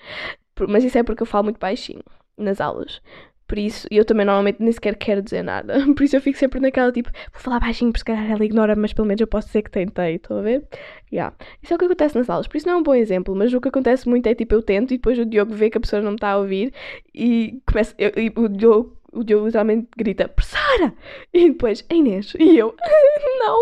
[0.69, 2.03] mas isso é porque eu falo muito baixinho
[2.37, 3.03] nas aulas.
[3.47, 5.75] Por isso, eu também normalmente nem sequer quero dizer nada.
[5.95, 8.75] Por isso eu fico sempre naquela tipo, vou falar baixinho porque se calhar ela ignora,
[8.75, 10.65] mas pelo menos eu posso dizer que tentei, estão a ver?
[11.13, 11.35] Yeah.
[11.63, 13.55] Isso é o que acontece nas aulas, por isso não é um bom exemplo, mas
[13.55, 15.81] o que acontece muito é tipo, eu tento e depois o Diogo vê que a
[15.81, 16.73] pessoa não me está a ouvir
[17.15, 20.93] e começa, eu, e o Diogo o Diogo literalmente grita, Professora!
[21.33, 22.35] E depois, a Inês.
[22.39, 22.75] E eu,
[23.39, 23.61] não,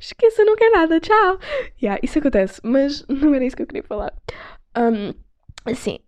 [0.00, 1.38] esqueça, não quer nada, tchau.
[1.80, 4.12] Yeah, isso acontece, mas não era isso que eu queria falar.
[4.76, 5.14] Um,
[5.64, 6.00] assim,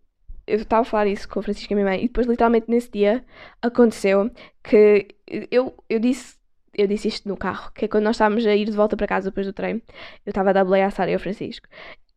[0.51, 3.25] eu estava a falar isso com a Francisca, minha mãe, e depois, literalmente, nesse dia,
[3.63, 4.31] aconteceu
[4.63, 5.09] que
[5.51, 6.39] eu, eu disse.
[6.73, 9.07] Eu disse isto no carro, que é quando nós estávamos a ir de volta para
[9.07, 9.83] casa depois do treino,
[10.25, 11.67] eu estava a dar boleia à Sara e ao Francisco.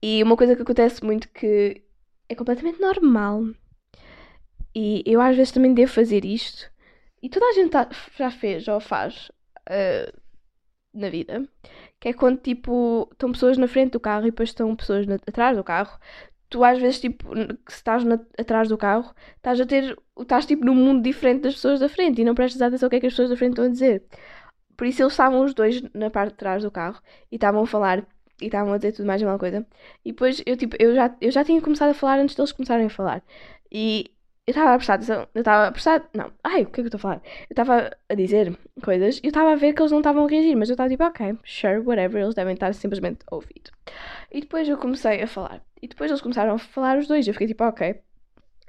[0.02, 1.82] E uma coisa que acontece muito que
[2.30, 3.46] é completamente normal.
[4.76, 6.70] E eu às vezes também devo fazer isto.
[7.22, 9.32] E toda a gente tá, já fez ou faz
[9.70, 10.20] uh,
[10.94, 11.48] na vida.
[12.00, 15.16] Que é quando tipo estão pessoas na frente do carro e depois estão pessoas na,
[15.16, 15.98] atrás do carro
[16.54, 17.36] tu às vezes, tipo,
[17.68, 21.56] se estás na, atrás do carro, estás a ter, estás tipo num mundo diferente das
[21.56, 23.54] pessoas da frente e não prestas atenção ao que é que as pessoas da frente
[23.54, 24.04] estão a dizer.
[24.78, 27.68] Por isso eles estavam os dois na parte de trás do carro e estavam a
[27.68, 28.06] falar
[28.40, 29.66] e estavam a dizer tudo mais uma coisa.
[30.06, 32.86] E depois eu tipo, eu já, eu já tinha começado a falar antes deles começarem
[32.86, 33.24] a falar.
[33.72, 34.12] E
[34.46, 36.82] eu estava a prestar atenção, eu estava a prestar, não, ai, o que é que
[36.82, 37.22] eu estou a falar?
[37.50, 40.30] Eu estava a dizer coisas e eu estava a ver que eles não estavam a
[40.30, 43.64] reagir, mas eu estava tipo, ok, sure, whatever, eles devem estar simplesmente a ouvir.
[44.32, 47.34] E depois eu comecei a falar, e depois eles começaram a falar os dois, eu
[47.34, 47.96] fiquei tipo, ok,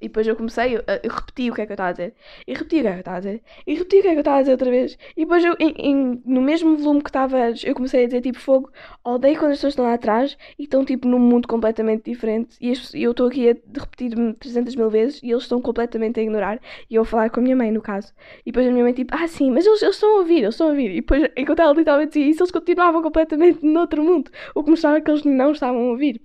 [0.03, 2.15] e depois eu comecei, a, eu repeti o que é que eu estava a dizer,
[2.47, 4.11] e repeti o que é que eu estava a dizer, e repeti o que é
[4.11, 4.99] que eu estava a dizer outra vez.
[5.17, 8.39] E depois eu, em, em, no mesmo volume que estava eu comecei a dizer tipo
[8.39, 8.71] fogo,
[9.05, 12.57] odeio quando as pessoas estão lá atrás e estão tipo num mundo completamente diferente.
[12.61, 12.73] E
[13.03, 16.61] eu estou aqui a repetir-me 300 mil vezes e eles estão completamente a ignorar.
[16.91, 18.13] E eu a falar com a minha mãe, no caso.
[18.45, 20.55] E depois a minha mãe tipo, ah sim, mas eles, eles estão a ouvir, eles
[20.55, 20.91] estão a ouvir.
[20.91, 24.31] E depois, enquanto ela literalmente dizia isso, eles continuavam completamente noutro mundo.
[24.55, 26.21] O que mostrava que eles não estavam a ouvir.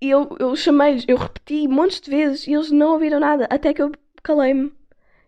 [0.00, 3.72] E eu, eu chamei-lhes, eu repeti montes de vezes e eles não ouviram nada, até
[3.72, 4.72] que eu calei-me.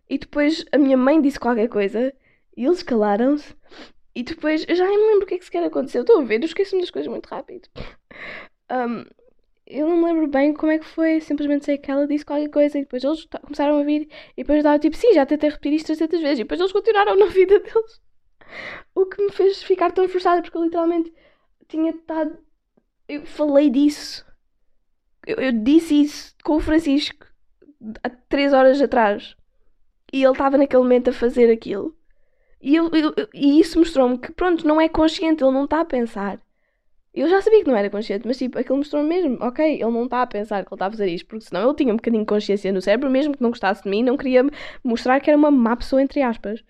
[0.09, 2.13] E depois a minha mãe disse qualquer coisa
[2.57, 3.55] e eles calaram-se.
[4.15, 6.03] E depois eu já nem me lembro o que é que sequer aconteceu.
[6.03, 7.69] Estou a ver, eu esqueço-me das coisas muito rápido.
[8.71, 9.05] Um,
[9.67, 11.21] eu não me lembro bem como é que foi.
[11.21, 14.09] Simplesmente sei que ela disse qualquer coisa e depois eles começaram a ouvir.
[14.37, 16.39] E depois eu estava tipo, sim, já tentei repetir isto 300 vezes.
[16.41, 18.01] E depois eles continuaram na vida deles.
[18.95, 21.13] O que me fez ficar tão frustrada porque eu literalmente
[21.69, 22.39] tinha estado.
[23.09, 24.28] Eu falei disso
[25.29, 27.27] eu, eu disse isso com o Francisco
[28.03, 29.37] há três horas atrás.
[30.11, 31.95] E ele estava naquele momento a fazer aquilo.
[32.63, 35.85] E, eu, eu, e isso mostrou-me que, pronto, não é consciente, ele não está a
[35.85, 36.41] pensar.
[37.13, 40.05] Eu já sabia que não era consciente, mas tipo, aquilo mostrou-me mesmo, ok, ele não
[40.05, 42.23] está a pensar que ele está a fazer isto, porque senão ele tinha um bocadinho
[42.23, 44.45] de consciência no cérebro, mesmo que não gostasse de mim, não queria
[44.83, 46.65] mostrar que era uma má pessoa, entre aspas.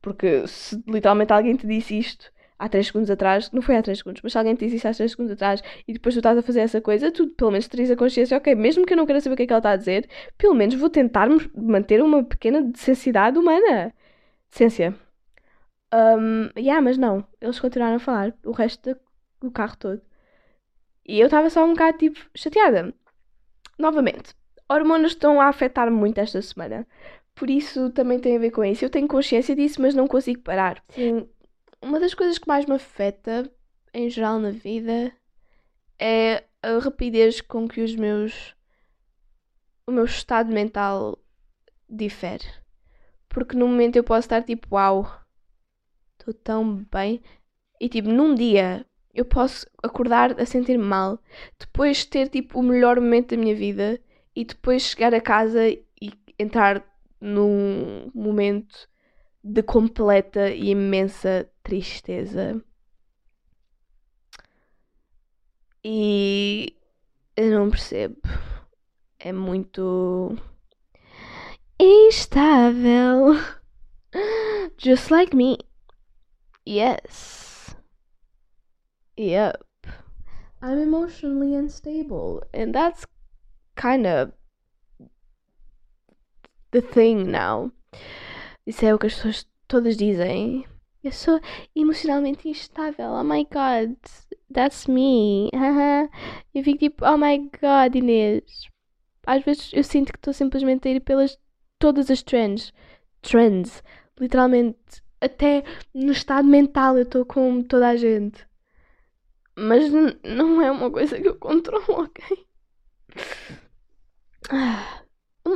[0.00, 3.98] Porque se literalmente alguém te disse isto há 3 segundos atrás, não foi há 3
[3.98, 6.38] segundos, mas se alguém te disse isso há 3 segundos atrás e depois tu estás
[6.38, 9.04] a fazer essa coisa, tu pelo menos terias a consciência, ok, mesmo que eu não
[9.04, 12.00] queira saber o que é que ela está a dizer, pelo menos vou tentar manter
[12.00, 13.92] uma pequena sensibilidade humana.
[14.50, 14.94] Decência.
[15.92, 18.96] Um, yeah, mas não, eles continuaram a falar o resto
[19.40, 20.02] do carro todo.
[21.04, 22.94] E eu estava só um bocado tipo chateada.
[23.76, 24.34] Novamente,
[24.68, 26.86] hormonas estão a afetar muito esta semana.
[27.34, 28.84] Por isso também tem a ver com isso.
[28.84, 30.82] Eu tenho consciência disso, mas não consigo parar.
[30.90, 31.26] Sim,
[31.82, 33.50] uma das coisas que mais me afeta,
[33.92, 35.12] em geral na vida,
[35.98, 38.54] é a rapidez com que os meus.
[39.86, 41.18] o meu estado mental
[41.88, 42.46] difere.
[43.28, 45.06] Porque no momento eu posso estar tipo, uau,
[46.18, 47.20] estou tão bem.
[47.80, 51.18] E tipo, num dia eu posso acordar a sentir-me mal,
[51.58, 54.00] depois ter tipo o melhor momento da minha vida
[54.34, 56.82] e depois chegar a casa e entrar
[57.20, 58.88] num momento
[59.42, 62.62] de completa e imensa tristeza.
[65.84, 66.76] E
[67.36, 68.20] eu não percebo.
[69.18, 70.36] É muito
[71.78, 73.34] instável.
[74.78, 75.58] Just like me.
[76.64, 77.74] Yes.
[79.16, 79.64] Yep.
[80.62, 82.42] I'm emotionally unstable.
[82.54, 83.04] And that's
[83.74, 84.32] kind of
[86.70, 87.72] the thing now.
[88.66, 90.66] Isso é o que as pessoas todas dizem.
[91.02, 91.40] Eu sou
[91.74, 93.10] emocionalmente instável.
[93.10, 93.96] Oh my god,
[94.52, 95.50] that's me.
[96.54, 98.68] eu fico tipo, oh my god, Inês.
[99.26, 101.38] Às vezes eu sinto que estou simplesmente a ir pelas
[101.78, 102.72] todas as trends.
[103.20, 103.82] Trends.
[104.18, 105.02] Literalmente.
[105.20, 108.46] Até no estado mental eu estou com toda a gente.
[109.56, 109.90] Mas
[110.24, 112.46] não é uma coisa que eu controlo, ok?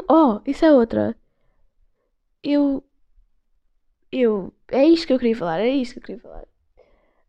[0.09, 1.17] Oh, isso é outra.
[2.43, 2.86] Eu
[4.21, 4.53] eu.
[4.69, 6.45] É isto que eu queria falar, é isto que eu queria falar.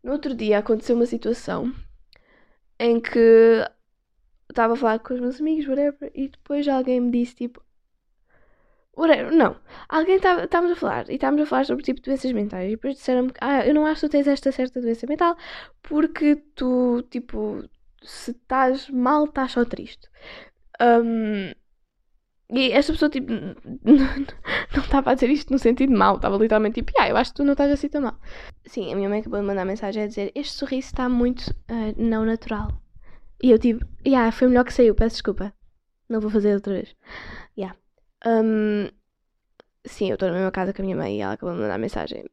[0.02, 1.72] No outro dia aconteceu uma situação
[2.78, 3.64] em que
[4.48, 7.62] estava a falar com os meus amigos, whatever, e depois alguém me disse tipo.
[8.96, 9.56] Whatever, não.
[9.88, 13.32] Alguém estávamos a falar e estávamos a falar sobre tipo doenças mentais e depois disseram-me
[13.32, 15.36] que ah, eu não acho que tu tens esta certa doença mental
[15.82, 17.64] porque tu, tipo,
[18.02, 20.08] se estás mal, estás só triste.
[20.80, 21.52] Um,
[22.50, 23.30] e esta pessoa, tipo,
[23.84, 27.36] não estava a dizer isto no sentido mau, estava literalmente tipo, ah, eu acho que
[27.36, 28.18] tu não estás assim tão mal.
[28.66, 31.94] Sim, a minha mãe acabou de mandar mensagem a dizer: Este sorriso está muito uh,
[31.96, 32.80] não natural.
[33.42, 35.52] E eu, tipo, yeah, foi melhor que saiu, peço desculpa.
[36.08, 36.96] Não vou fazer outra vez.
[37.56, 37.78] Yeah.
[38.26, 38.88] Um,
[39.84, 41.78] sim, eu estou na mesma casa com a minha mãe e ela acabou de mandar
[41.78, 42.24] mensagem.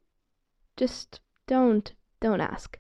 [0.80, 2.78] Just don't, don't ask.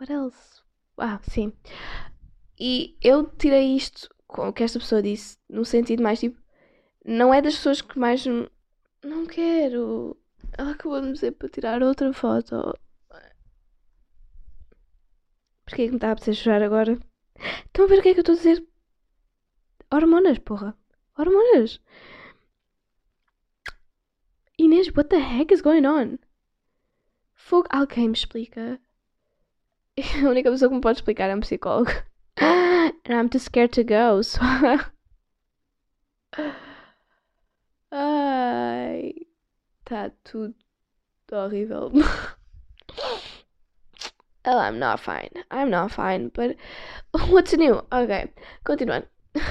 [0.00, 0.62] What else?
[0.96, 1.52] Ah, sim.
[2.60, 6.38] E eu tirei isto com o que esta pessoa disse, no sentido mais tipo,
[7.04, 8.26] não é das pessoas que mais.
[9.02, 10.16] Não quero.
[10.58, 12.74] Ela acabou de me dizer para tirar outra foto.
[15.64, 16.98] Porquê é que me está a precisar chorar agora?
[17.66, 18.66] Estão a ver o que é que eu estou a dizer?
[19.90, 20.76] Hormonas, porra.
[21.16, 21.80] Hormonas.
[24.58, 26.18] Inês, what the heck is going on?
[27.34, 28.78] Fogo, alguém me explica.
[30.24, 31.90] A única pessoa que me pode explicar é um psicólogo.
[33.04, 34.40] and I'm too scared to go, so.
[37.92, 39.12] Ai,
[39.84, 40.54] tá tudo
[41.32, 41.90] horrível.
[44.44, 45.30] oh, I'm not fine.
[45.50, 46.56] I'm not fine, but
[47.28, 47.82] what's new?
[47.90, 48.32] Ok,
[48.64, 49.06] continuando.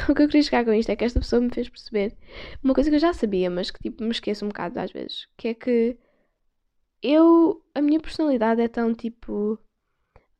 [0.09, 2.15] O que eu queria chegar com isto é que esta pessoa me fez perceber
[2.61, 5.27] uma coisa que eu já sabia, mas que tipo me esqueço um bocado às vezes,
[5.37, 5.97] que é que
[7.01, 9.57] eu, a minha personalidade é tão tipo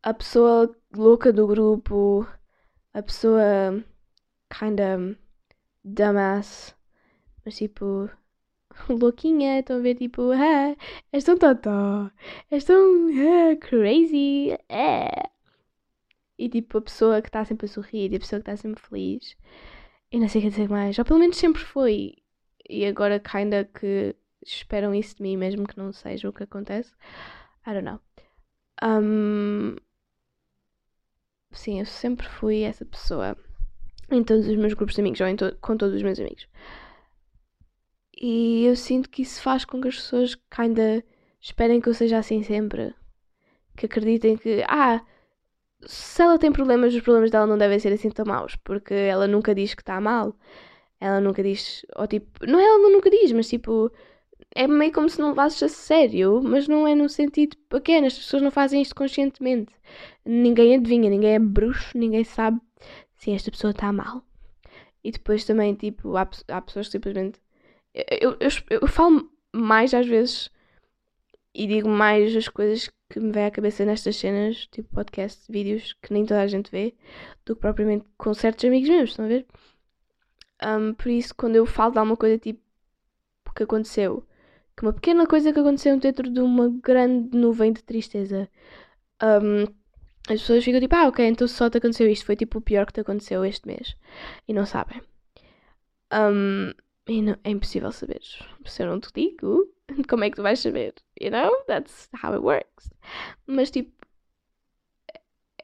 [0.03, 2.27] a pessoa louca do grupo,
[2.93, 3.83] a pessoa
[4.49, 5.17] kinda
[5.83, 6.75] dumbass,
[7.45, 8.09] mas tipo
[8.89, 10.75] louquinha, estão a ver tipo, ah,
[11.11, 12.11] és tão totó,
[12.51, 15.29] és tão ah, crazy, é.
[16.37, 19.35] E tipo a pessoa que está sempre a sorrir, a pessoa que está sempre feliz,
[20.11, 22.15] e não sei o que dizer mais, ou pelo menos sempre foi,
[22.69, 26.93] e agora kinda que esperam isso de mim, mesmo que não seja o que acontece.
[27.67, 27.99] I don't know.
[28.81, 29.75] Um,
[31.51, 33.37] sim, eu sempre fui essa pessoa
[34.11, 36.47] em todos os meus grupos de amigos, ou to com todos os meus amigos.
[38.21, 41.03] E eu sinto que isso faz com que as pessoas ainda
[41.39, 42.93] esperem que eu seja assim sempre.
[43.77, 45.01] Que acreditem que, ah,
[45.85, 49.27] se ela tem problemas, os problemas dela não devem ser assim tão maus, porque ela
[49.27, 50.35] nunca diz que está mal.
[50.99, 53.91] Ela nunca diz, ou tipo, não é ela nunca diz, mas tipo,
[54.55, 58.07] é meio como se não levasses a sério, mas não é no sentido pequeno.
[58.07, 59.73] As pessoas não fazem isto conscientemente.
[60.25, 62.59] Ninguém adivinha, ninguém é bruxo, ninguém sabe
[63.15, 64.23] se esta pessoa está mal.
[65.03, 67.39] E depois também, tipo, há, há pessoas que simplesmente.
[67.93, 70.49] Eu, eu, eu, eu falo mais às vezes
[71.53, 75.93] e digo mais as coisas que me vêm à cabeça nestas cenas, tipo podcast, vídeos
[76.01, 76.95] que nem toda a gente vê,
[77.45, 79.47] do que propriamente com certos amigos meus, estão a ver?
[80.63, 82.61] Um, por isso, quando eu falo de alguma coisa tipo
[83.55, 84.25] que aconteceu
[84.79, 88.49] que uma pequena coisa que aconteceu dentro de uma grande nuvem de tristeza.
[89.21, 89.63] Um,
[90.29, 92.85] as pessoas ficam tipo, ah, ok, então só te aconteceu isto, foi tipo o pior
[92.85, 93.97] que te aconteceu este mês.
[94.47, 95.01] E não sabem.
[96.13, 96.71] Um,
[97.09, 98.21] e não, é impossível saber.
[98.65, 99.67] Se eu não te digo,
[100.07, 100.93] como é que tu vais saber?
[101.19, 101.51] You know?
[101.67, 102.89] That's how it works.
[103.47, 103.91] Mas tipo,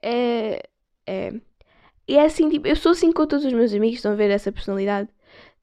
[0.02, 0.62] é.
[1.08, 1.32] É.
[2.08, 4.30] E é assim, tipo, eu sou assim com todos os meus amigos, estão a ver
[4.30, 5.10] essa personalidade.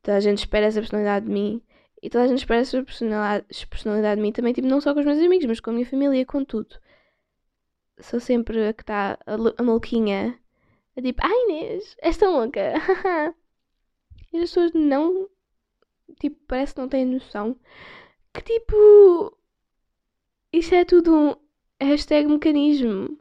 [0.01, 1.63] Então a gente espera essa personalidade de mim.
[2.03, 5.01] E toda a gente espera essa personalidade, personalidade de mim também, tipo, não só com
[5.01, 6.77] os meus amigos, mas com a minha família, com tudo.
[8.01, 10.39] Sou sempre a que está a, a maluquinha.
[10.97, 12.73] A tipo, ai Inês, és tão louca.
[14.33, 15.29] e as pessoas não.
[16.21, 17.57] Tipo, parece que não têm noção.
[18.35, 19.39] Que tipo.
[20.53, 21.37] Isto é tudo um
[21.81, 23.19] hashtag mecanismo.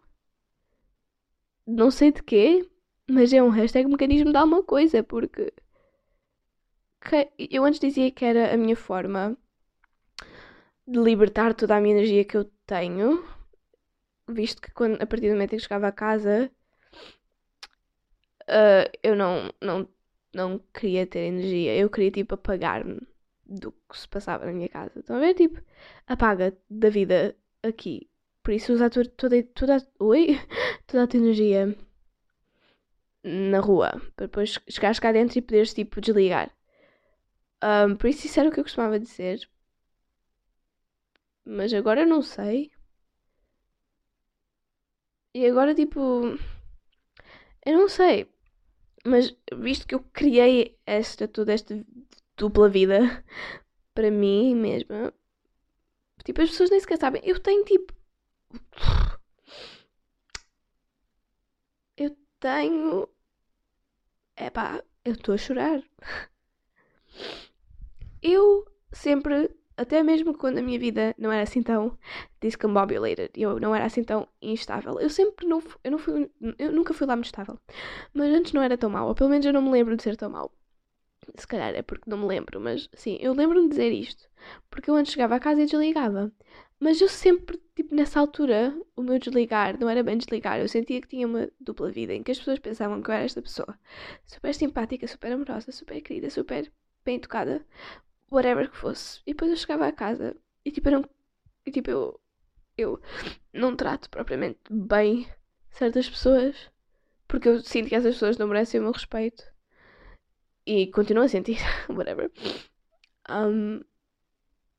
[1.67, 2.67] Não sei de quê,
[3.09, 5.53] mas é um hashtag mecanismo de alguma coisa, porque
[7.01, 9.37] que eu antes dizia que era a minha forma
[10.87, 13.23] de libertar toda a minha energia que eu tenho,
[14.29, 16.51] visto que quando, a partir do momento em que chegava a casa
[18.43, 19.87] uh, eu não, não,
[20.33, 22.99] não queria ter energia, eu queria tipo apagar-me
[23.45, 24.99] do que se passava na minha casa.
[24.99, 25.33] Estão a ver?
[25.33, 25.61] Tipo,
[26.07, 28.09] apaga da vida aqui.
[28.43, 30.39] Por isso usa toda, toda, toda, oi?
[30.87, 31.75] toda a tua energia
[33.23, 34.01] na rua.
[34.15, 36.51] Para depois chegares cá dentro e poderes tipo desligar.
[37.63, 39.47] Um, por isso isso era o que eu costumava dizer.
[41.45, 42.71] Mas agora eu não sei.
[45.33, 46.01] E agora tipo.
[47.65, 48.29] Eu não sei.
[49.05, 51.85] Mas visto que eu criei esta toda esta
[52.37, 52.99] dupla vida
[53.95, 55.13] para mim mesma.
[56.25, 57.21] Tipo, as pessoas nem sequer sabem.
[57.25, 57.93] Eu tenho tipo.
[61.95, 63.07] Eu tenho.
[64.35, 65.81] Epá, eu estou a chorar.
[68.21, 71.97] eu sempre, até mesmo quando a minha vida não era assim tão
[72.41, 76.93] discombobulated, eu não era assim tão instável, eu sempre não, eu não fui, eu nunca
[76.93, 77.59] fui lá muito estável,
[78.13, 80.15] mas antes não era tão mal, ou pelo menos eu não me lembro de ser
[80.17, 80.51] tão mal.
[81.35, 84.27] Se calhar é porque não me lembro, mas sim, eu lembro-me de dizer isto,
[84.69, 86.31] porque eu antes chegava a casa e desligava.
[86.79, 90.59] Mas eu sempre, tipo, nessa altura, o meu desligar não era bem desligar.
[90.59, 93.23] Eu sentia que tinha uma dupla vida em que as pessoas pensavam que eu era
[93.23, 93.77] esta pessoa
[94.25, 96.71] super simpática, super amorosa, super querida, super
[97.05, 97.63] bem educada,
[98.31, 99.21] whatever que fosse.
[99.25, 101.09] E depois eu chegava a casa e tipo, eu não.
[101.65, 102.21] E, tipo, eu.
[102.77, 103.01] Eu
[103.53, 105.27] não trato propriamente bem
[105.69, 106.71] certas pessoas
[107.27, 109.43] porque eu sinto que essas pessoas não merecem o meu respeito
[110.65, 111.57] e continuo a sentir,
[111.89, 112.31] whatever.
[113.29, 113.81] Um,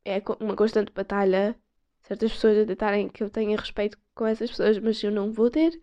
[0.05, 1.59] é uma constante batalha
[2.03, 5.50] certas pessoas a tentarem que eu tenha respeito com essas pessoas, mas eu não vou
[5.50, 5.80] ter.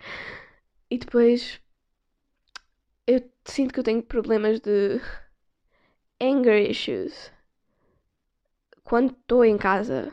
[0.92, 1.60] E depois
[3.08, 5.02] eu sinto que eu tenho problemas de
[6.22, 7.32] anger issues
[8.90, 10.12] quando estou em casa,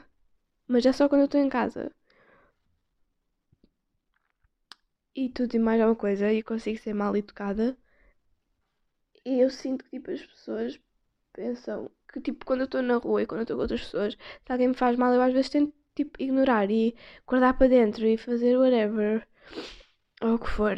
[0.68, 1.91] mas é só quando estou em casa.
[5.16, 7.77] e tudo e mais alguma coisa e consigo ser mal educada.
[9.24, 10.81] E eu sinto que tipo as pessoas
[11.33, 14.14] pensam que tipo quando eu estou na rua e quando eu estou com outras pessoas,
[14.14, 16.95] se alguém me faz mal, eu às vezes tento tipo ignorar e
[17.27, 19.27] guardar para dentro e fazer whatever
[20.22, 20.77] ou o que for.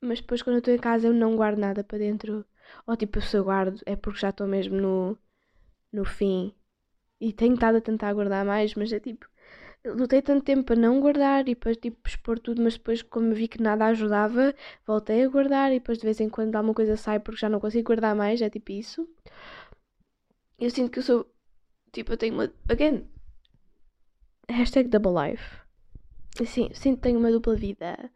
[0.00, 2.44] Mas depois quando eu estou em casa eu não guardo nada para dentro.
[2.86, 5.18] Ou tipo, se eu guardo é porque já estou mesmo no,
[5.92, 6.54] no fim.
[7.22, 9.26] E tenho estado a tentar guardar mais, mas é tipo,
[9.84, 13.46] lutei tanto tempo para não guardar e depois tipo expor tudo, mas depois como vi
[13.46, 14.52] que nada ajudava,
[14.84, 17.60] voltei a guardar e depois de vez em quando alguma coisa sai porque já não
[17.60, 19.08] consigo guardar mais, é tipo isso.
[20.58, 21.32] Eu sinto que eu sou
[21.92, 23.06] tipo, eu tenho uma again
[24.48, 25.60] hashtag double life.
[26.40, 28.10] Assim, sinto que tenho uma dupla vida.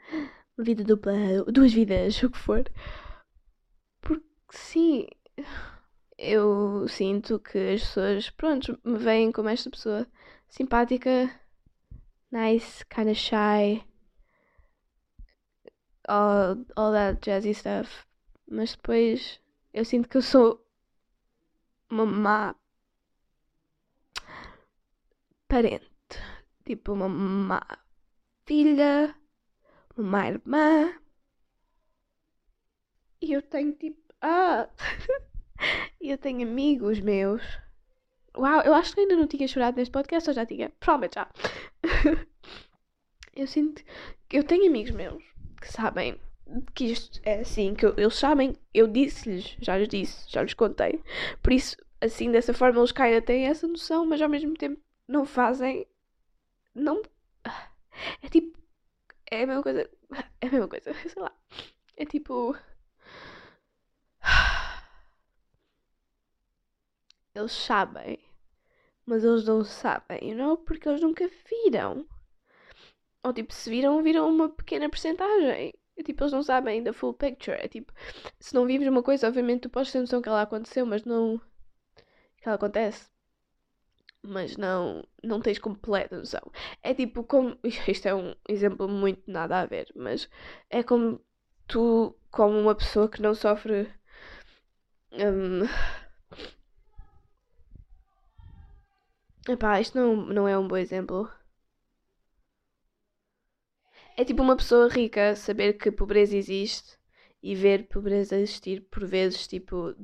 [0.58, 1.12] Uma vida dupla,
[1.52, 2.64] duas vidas, o que for.
[4.00, 5.06] Porque sim,
[6.18, 10.06] eu sinto que as pessoas, pronto, me veem como esta pessoa
[10.48, 11.30] simpática
[12.30, 13.84] nice, kind of shy,
[16.08, 18.06] all, all that jazzy stuff.
[18.48, 19.40] Mas depois
[19.72, 20.64] eu sinto que eu sou
[21.90, 22.54] uma má
[25.48, 25.90] parente.
[26.64, 27.60] Tipo, uma má
[28.46, 29.14] filha,
[29.96, 30.92] uma má irmã.
[33.20, 34.14] E eu tenho tipo.
[34.20, 34.68] Ah!
[36.00, 37.42] eu tenho amigos meus
[38.36, 40.70] Uau, eu acho que ainda não tinha chorado neste podcast, ou já tinha?
[40.78, 41.28] Provavelmente já.
[43.34, 43.82] eu sinto
[44.28, 45.24] que eu tenho amigos meus
[45.58, 46.20] que sabem
[46.74, 50.54] que isto é assim, que eu, eles sabem, eu disse-lhes, já lhes disse, já lhes
[50.54, 51.02] contei.
[51.42, 55.24] Por isso, assim, dessa forma, eles ainda têm essa noção, mas ao mesmo tempo não
[55.24, 55.86] fazem.
[56.74, 57.02] Não.
[58.22, 58.58] É tipo.
[59.30, 59.90] É a mesma coisa.
[60.40, 61.32] É a mesma coisa, sei lá.
[61.96, 62.54] É tipo.
[67.36, 68.18] Eles sabem
[69.06, 70.58] mas eles não sabem, know?
[70.58, 72.06] Porque eles nunca viram.
[73.22, 75.72] Ou tipo, se viram, viram uma pequena porcentagem.
[76.04, 77.56] Tipo, eles não sabem da full picture.
[77.58, 77.92] É tipo,
[78.38, 81.40] se não vives uma coisa, obviamente tu podes ter noção que ela aconteceu, mas não.
[82.38, 83.08] que ela acontece.
[84.22, 86.42] Mas não, não tens completa noção.
[86.82, 87.56] É tipo como.
[87.88, 90.28] Isto é um exemplo muito nada a ver, mas
[90.68, 91.20] é como
[91.68, 93.88] tu, como uma pessoa que não sofre.
[95.12, 95.62] Um,
[99.48, 101.28] Epá, isto não, não é um bom exemplo.
[104.16, 106.98] É tipo uma pessoa rica saber que pobreza existe
[107.42, 109.94] e ver pobreza existir por vezes, tipo,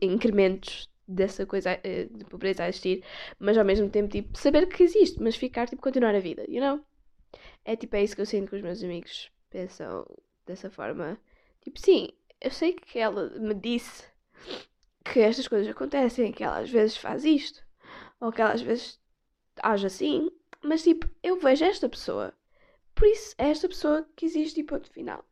[0.00, 3.04] incrementos dessa coisa eh, de pobreza a existir,
[3.38, 6.60] mas ao mesmo tempo, tipo, saber que existe, mas ficar, tipo, continuar a vida, you
[6.60, 6.80] know?
[7.64, 10.06] É tipo, é isso que eu sinto que os meus amigos pensam
[10.46, 11.18] dessa forma.
[11.62, 12.10] Tipo, sim,
[12.40, 14.04] eu sei que ela me disse
[15.04, 17.64] que estas coisas acontecem, que ela às vezes faz isto,
[18.22, 19.00] ou que ela às vezes
[19.62, 20.30] age assim,
[20.62, 22.32] mas tipo, eu vejo esta pessoa.
[22.94, 25.24] Por isso, é esta pessoa que existe e ponto final.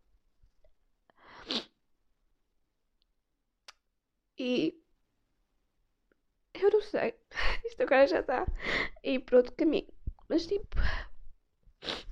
[4.38, 4.74] E
[6.54, 7.14] eu não sei.
[7.64, 9.92] Isto agora já está a ir para outro caminho.
[10.28, 10.76] Mas tipo,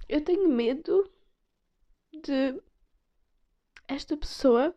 [0.09, 1.11] eu tenho medo
[2.13, 2.61] de
[3.89, 4.75] esta pessoa,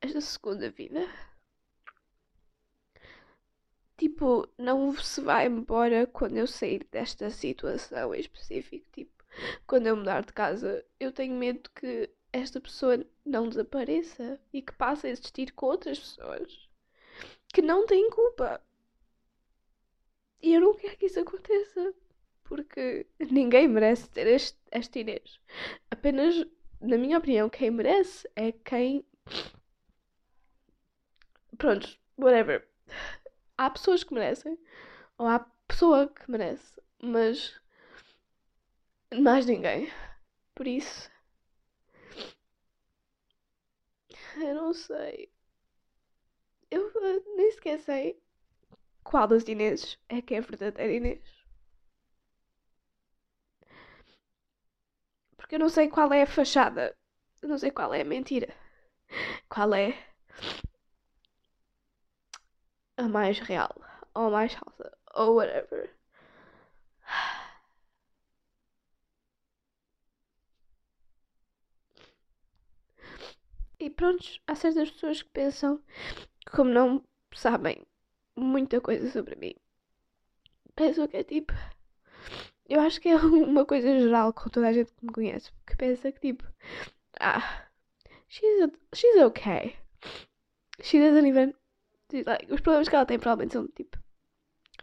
[0.00, 1.00] esta segunda vida,
[4.20, 8.86] tipo, não se vai embora quando eu sair desta situação em específico.
[8.92, 9.24] Tipo,
[9.66, 14.72] quando eu mudar de casa, eu tenho medo que esta pessoa não desapareça e que
[14.74, 16.68] passe a existir com outras pessoas
[17.48, 18.60] que não têm culpa.
[20.42, 21.94] E eu não quero que isso aconteça.
[22.44, 25.38] Porque ninguém merece ter este, esta Inês.
[25.90, 26.44] Apenas,
[26.80, 29.04] na minha opinião, quem merece é quem.
[31.56, 32.70] Pronto, whatever
[33.60, 34.58] há pessoas que merecem,
[35.18, 37.60] ou há pessoa que merece, mas
[39.14, 39.90] mais ninguém.
[40.54, 41.10] Por isso,
[44.36, 45.30] eu não sei.
[46.70, 46.90] Eu
[47.36, 48.20] nem sequer sei
[49.04, 51.44] qual das Inês é que é a verdadeira Inês.
[55.36, 56.96] Porque eu não sei qual é a fachada.
[57.42, 58.54] Eu não sei qual é a mentira.
[59.48, 60.09] Qual é
[63.00, 63.74] a mais real,
[64.14, 65.90] ou a mais falsa, ou whatever.
[73.78, 75.82] E pronto, há certas pessoas que pensam
[76.54, 77.02] como não
[77.34, 77.86] sabem
[78.36, 79.54] muita coisa sobre mim,
[80.74, 81.52] pensam que é tipo.
[82.68, 85.76] Eu acho que é uma coisa geral com toda a gente que me conhece, que
[85.76, 86.44] pensa que tipo.
[87.20, 87.66] Ah,
[88.28, 89.76] she's, she's okay.
[90.82, 91.54] She doesn't even
[92.50, 93.98] os problemas que ela tem provavelmente são tipo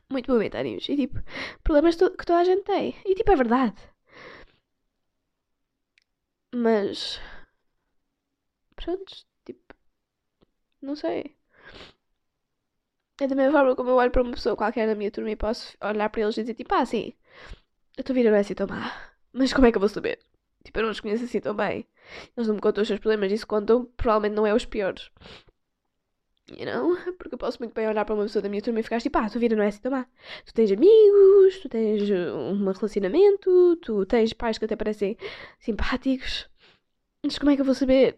[0.10, 0.88] muito momentâneos.
[0.90, 1.20] E tipo,
[1.64, 2.96] problemas que toda a gente tem.
[3.06, 3.76] E tipo, é verdade.
[6.54, 7.20] Mas.
[8.76, 9.76] Pronto, tipo.
[10.82, 11.36] Não sei.
[13.20, 15.36] É da mesma forma como eu olho para uma pessoa qualquer na minha turma e
[15.36, 17.14] posso olhar para eles e dizer tipo, ah, sim,
[17.98, 18.92] a tua vida não é assim tão má.
[19.34, 20.20] Mas como é que eu vou saber?
[20.64, 21.88] Tipo, eu não os conheço assim tão bem.
[22.36, 25.10] Eles não me contam os seus problemas e se contam, provavelmente não é os piores.
[26.50, 26.96] You know?
[27.18, 29.18] Porque eu posso muito bem olhar para uma pessoa da minha turma e ficar tipo,
[29.18, 30.06] ah, a tua vida não é assim tão má.
[30.46, 35.18] Tu tens amigos, tu tens um relacionamento, tu tens pais que até parecem
[35.60, 36.50] simpáticos.
[37.24, 38.18] Mas como é que eu vou saber?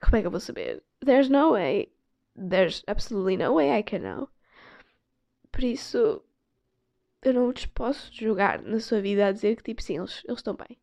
[0.00, 0.82] Como é que eu vou saber?
[1.04, 1.92] There's no way.
[2.36, 4.28] There's absolutely no way I can know.
[5.50, 6.22] Por isso,
[7.22, 10.38] eu não os posso julgar na sua vida a dizer que, tipo, sim, eles, eles
[10.38, 10.78] estão bem.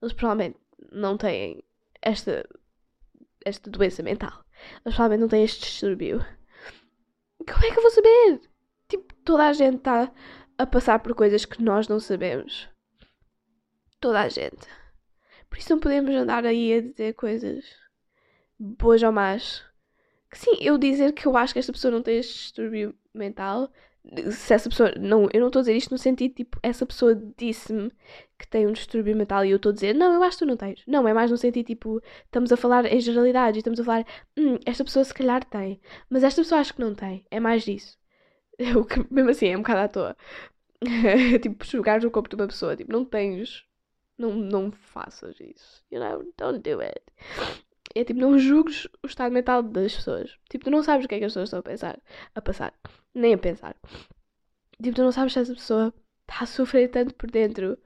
[0.00, 0.58] Eles provavelmente
[0.92, 1.64] não têm
[2.02, 2.48] esta,
[3.44, 4.44] esta doença mental.
[4.84, 6.24] Eles provavelmente não têm este distúrbio.
[7.38, 8.40] Como é que eu vou saber?
[8.88, 10.12] Tipo, toda a gente está
[10.58, 12.68] a passar por coisas que nós não sabemos.
[14.00, 14.66] Toda a gente.
[15.48, 17.64] Por isso não podemos andar aí a dizer coisas
[18.58, 19.64] boas ou más.
[20.30, 23.72] Que sim, eu dizer que eu acho que esta pessoa não tem este distúrbio mental
[24.32, 24.92] se essa pessoa.
[24.98, 27.90] Não, eu não estou a dizer isto no sentido tipo, essa pessoa disse-me
[28.38, 30.48] que tem um distúrbio mental e eu estou a dizer, não, eu acho que tu
[30.48, 30.82] não tens.
[30.86, 34.06] Não, é mais no sentido tipo, estamos a falar em generalidade e estamos a falar,
[34.36, 37.24] hum, esta pessoa se calhar tem, mas esta pessoa acho que não tem.
[37.30, 37.98] É mais disso.
[38.58, 40.16] Eu, mesmo assim, é um bocado à toa.
[41.42, 43.64] tipo, julgar o corpo de uma pessoa, tipo, não tens.
[44.18, 45.82] Não, não faças isso.
[45.90, 47.02] You know, don't do it.
[47.94, 50.38] É tipo, não julgues o estado mental das pessoas.
[50.48, 52.00] Tipo, tu não sabes o que é que as pessoas estão a pensar,
[52.34, 52.72] a passar
[53.14, 53.76] nem a pensar.
[54.82, 57.78] Tipo, tu não sabes se essa pessoa está a sofrer tanto por dentro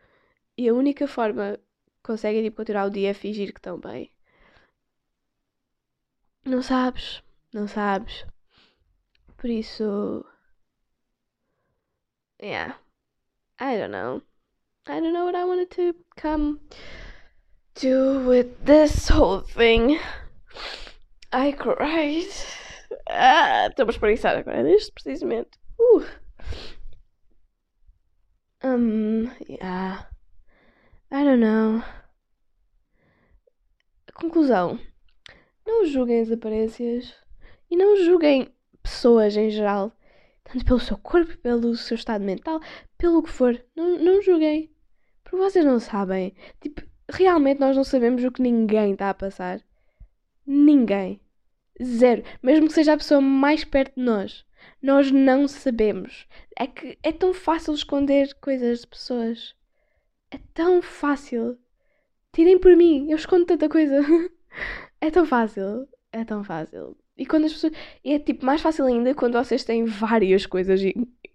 [0.56, 1.62] e a única forma que
[2.02, 4.10] conseguem tipo, continuar o dia é fingir que estão bem.
[6.44, 8.26] Não sabes, não sabes.
[9.36, 10.24] Por isso.
[12.40, 12.78] Yeah.
[13.58, 14.22] I don't know.
[14.86, 16.60] I don't know what I wanted to come
[17.74, 19.98] to with this whole thing.
[21.32, 22.28] I cried.
[23.08, 25.50] Ah, estou a espreguiçar agora, neste precisamente.
[25.78, 26.04] Uh.
[28.62, 30.06] Um, yeah.
[31.10, 31.82] I don't know.
[34.14, 34.78] Conclusão.
[35.66, 37.14] Não julguem as aparências
[37.70, 39.92] e não julguem pessoas em geral.
[40.44, 42.60] Tanto pelo seu corpo, pelo seu estado mental,
[42.96, 43.60] pelo que for.
[43.74, 44.72] Não, não julguem.
[45.24, 46.34] Porque vocês não sabem.
[46.60, 49.60] Tipo, realmente nós não sabemos o que ninguém está a passar.
[50.46, 51.20] Ninguém.
[51.82, 52.22] Zero.
[52.42, 54.44] Mesmo que seja a pessoa mais perto de nós.
[54.80, 56.26] Nós não sabemos.
[56.58, 59.54] É que é tão fácil esconder coisas de pessoas.
[60.30, 61.58] É tão fácil.
[62.32, 64.00] Tirem por mim, eu escondo tanta coisa.
[65.00, 65.88] é tão fácil.
[66.12, 66.96] É tão fácil.
[67.16, 67.72] E quando as pessoas.
[68.04, 70.80] É tipo mais fácil ainda quando vocês têm várias coisas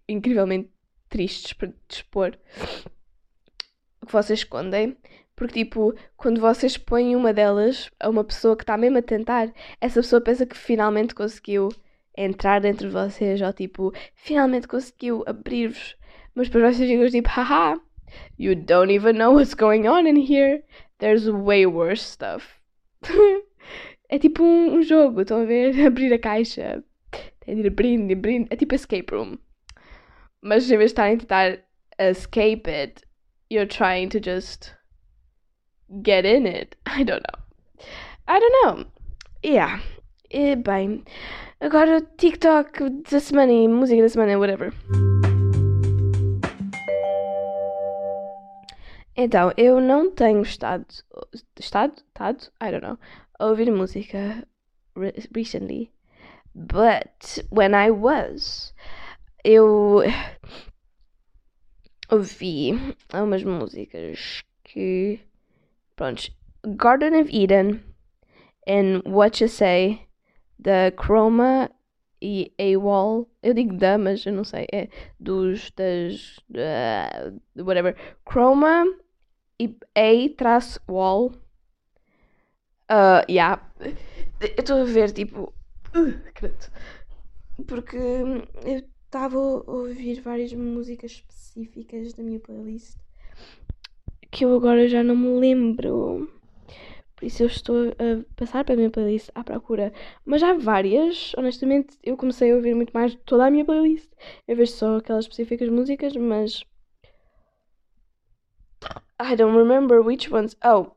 [0.07, 0.69] incrivelmente
[1.09, 2.37] tristes para dispor
[4.09, 4.97] que vocês escondem.
[5.39, 9.49] Porque, tipo, quando vocês põem uma delas a uma pessoa que está mesmo a tentar,
[9.79, 11.69] essa pessoa pensa que finalmente conseguiu
[12.17, 15.95] entrar dentro de vocês, ou tipo, finalmente conseguiu abrir-vos.
[16.35, 17.79] Mas depois vocês ficam tipo, haha,
[18.37, 20.61] you don't even know what's going on in here.
[20.97, 22.45] There's way worse stuff.
[24.09, 25.73] é tipo um, um, jogo, estão a ver?
[25.87, 26.83] Abrir a caixa.
[27.39, 28.47] Tem de ir abrindo, abrindo.
[28.51, 29.37] É tipo escape room.
[30.41, 31.59] Mas em vez de estarem a tentar
[31.97, 33.01] escape it,
[33.49, 34.77] you're trying to just
[36.01, 36.75] get in it.
[36.85, 37.85] I don't know.
[38.27, 38.85] I don't know.
[39.43, 39.79] Yeah.
[40.31, 41.03] E, bem,
[41.59, 44.73] agora TikTok da semana e música da semana, whatever.
[49.15, 50.85] Então, eu não tenho estado.
[51.59, 51.93] Estado?
[51.97, 52.51] Estado?
[52.61, 52.97] I don't know.
[53.39, 54.47] A ouvir música
[55.33, 55.91] recently.
[56.55, 58.73] But when I was,
[59.43, 60.03] eu
[62.09, 65.19] ouvi algumas músicas que
[65.99, 66.31] Pronto.
[66.77, 67.83] Garden of Eden
[68.65, 70.07] and What You Say
[70.57, 71.69] da Chroma
[72.21, 73.27] e AWOL.
[73.43, 74.65] Eu digo da, mas eu não sei.
[74.71, 74.87] É
[75.19, 75.69] dos.
[75.71, 76.37] das.
[76.51, 77.97] Uh, whatever.
[78.25, 78.85] Chroma
[79.59, 81.33] e A-wall.
[82.89, 83.61] Uh, yeah.
[84.39, 85.53] Eu estou a ver, tipo.
[85.93, 92.97] Uh, porque eu estava a ouvir várias músicas específicas da minha playlist
[94.31, 96.29] que eu agora já não me lembro.
[97.15, 99.91] Por isso eu estou a passar para a minha playlist à procura.
[100.25, 104.09] Mas há várias, honestamente, eu comecei a ouvir muito mais toda a minha playlist,
[104.47, 106.63] em vez de só aquelas específicas músicas, mas.
[109.21, 110.55] I don't remember which ones.
[110.63, 110.91] Oh!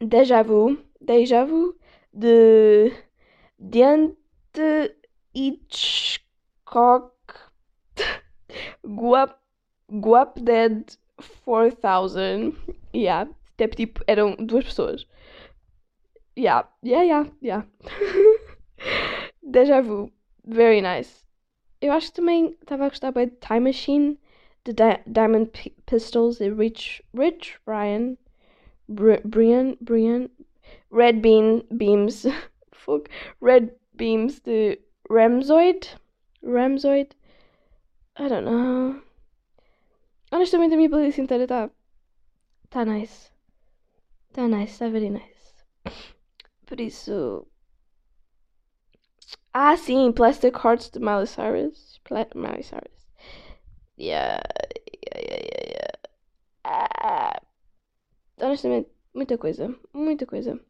[0.00, 0.78] Deja Vu.
[0.98, 1.76] Deja Vu
[2.12, 2.90] de
[3.58, 4.96] Diante
[5.34, 7.12] Hitchcock
[8.82, 9.38] Guap
[9.90, 12.56] Guap Dead 4000.
[12.94, 13.28] Yeah.
[13.54, 15.06] Até tipo, eram duas pessoas.
[16.36, 17.62] Yeah, yeah, yeah, yeah.
[19.42, 20.10] Deja vu.
[20.44, 21.24] Very nice.
[21.80, 24.18] Eu acho que também estava a gostar bem de Time Machine,
[24.64, 28.16] de Di Diamond P Pistols, de Rich, Rich Brian,
[28.88, 30.28] Br Brian, Brian,
[30.90, 32.26] Red Bean Beams,
[32.72, 33.08] fuck,
[33.40, 35.88] Red Beams de Ramzoid,
[36.42, 37.14] Ramzoid,
[38.16, 39.00] I don't know.
[40.36, 41.70] Honestamente a minha playlist inteira está
[42.68, 43.32] tá nice.
[44.28, 45.64] Está nice, está very nice.
[46.66, 47.46] Por isso.
[49.54, 51.98] Ah, sim, Plastic Hearts de Miley Cyrus.
[52.04, 53.08] Pla Miley Cyrus.
[53.96, 54.42] Yeah,
[55.06, 55.70] yeah, yeah, yeah.
[55.70, 55.92] yeah.
[56.64, 57.40] Ah,
[58.38, 59.74] honestamente, muita coisa.
[59.94, 60.60] Muita coisa.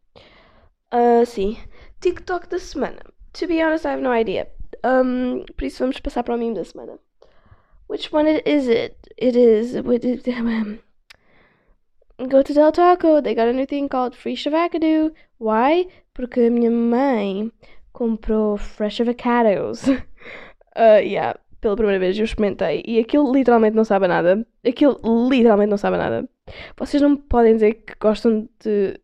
[0.92, 1.58] Uh, sim.
[2.00, 3.02] TikTok da semana.
[3.32, 4.46] To be honest, I have no idea.
[4.84, 7.00] Um, por isso vamos passar para o meme da semana.
[7.87, 8.97] Which one is it?
[9.16, 9.74] It is.
[12.28, 13.20] Go to Del Taco.
[13.20, 15.12] They got a new thing called Free Shavacadoo.
[15.39, 15.87] Why?
[16.14, 17.53] Porque a minha mãe
[17.93, 19.87] comprou fresh avocados.
[20.76, 22.82] uh, yeah, pela primeira vez eu experimentei.
[22.87, 24.47] E aquilo literalmente não sabe nada.
[24.66, 26.28] Aquilo literalmente não sabe nada.
[26.76, 28.99] Vocês não podem dizer que gostam de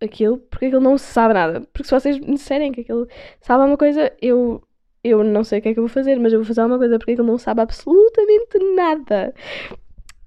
[0.00, 1.60] aquilo porque aquilo não sabe nada.
[1.72, 3.06] Porque se vocês me disserem que aquilo
[3.40, 4.62] sabe alguma coisa, eu,
[5.02, 6.78] eu não sei o que é que eu vou fazer, mas eu vou fazer alguma
[6.78, 9.34] coisa porque aquilo não sabe absolutamente nada.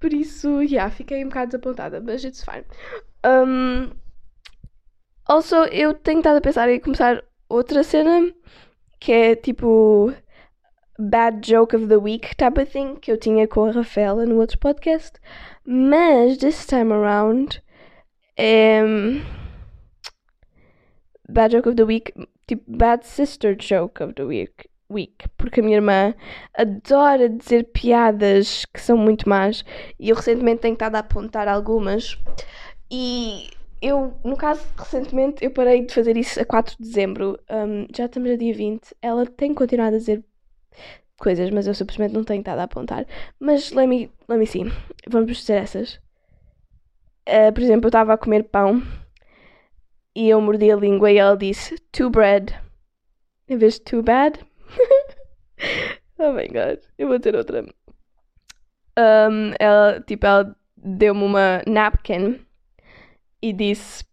[0.00, 2.64] Por isso, yeah, fiquei um bocado desapontada, mas it's fine.
[3.24, 3.90] Um,
[5.26, 8.32] also, eu tenho estado a pensar em começar outra cena
[8.98, 10.12] que é tipo
[10.98, 14.38] Bad Joke of the Week type of thing que eu tinha com a Rafaela no
[14.38, 15.18] outro podcast.
[15.64, 17.62] Mas this time around
[18.36, 18.82] é.
[21.28, 22.12] Bad Joke of the Week,
[22.52, 24.68] tipo Bad Sister Joke of the Week.
[24.90, 26.14] Week, porque a minha irmã
[26.54, 29.64] adora dizer piadas que são muito más
[29.98, 32.18] e eu recentemente tenho estado a apontar algumas
[32.90, 33.48] e
[33.80, 38.04] eu, no caso, recentemente eu parei de fazer isso a 4 de dezembro, um, já
[38.04, 40.22] estamos a dia 20, ela tem continuado a dizer
[41.18, 43.06] coisas, mas eu simplesmente não tenho estado a apontar.
[43.40, 44.70] Mas let me, let me see,
[45.08, 45.94] vamos dizer essas.
[47.26, 48.82] Uh, por exemplo, eu estava a comer pão
[50.14, 52.54] e eu mordi a língua e ela disse too bread
[53.48, 54.38] em vez de too bad.
[56.18, 57.64] oh my god, eu vou ter outra.
[58.98, 62.44] Um, ela, tipo, ela deu-me uma napkin
[63.40, 64.04] e disse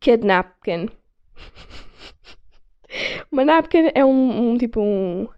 [0.00, 0.88] kid napkin.
[3.30, 5.28] uma napkin é um, um tipo um,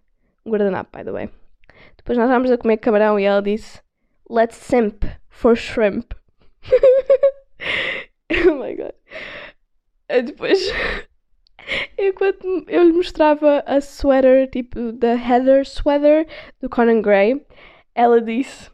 [0.44, 1.30] um guardanapo, by the way.
[1.96, 3.80] Depois nós estávamos a comer camarão e ela disse
[4.28, 6.12] let's simp for shrimp.
[8.48, 8.99] oh my god.
[10.10, 10.58] E depois
[11.96, 16.26] enquanto eu lhe mostrava a sweater, tipo da Heather Sweater
[16.60, 17.40] do Conan Gray,
[17.94, 18.70] ela disse: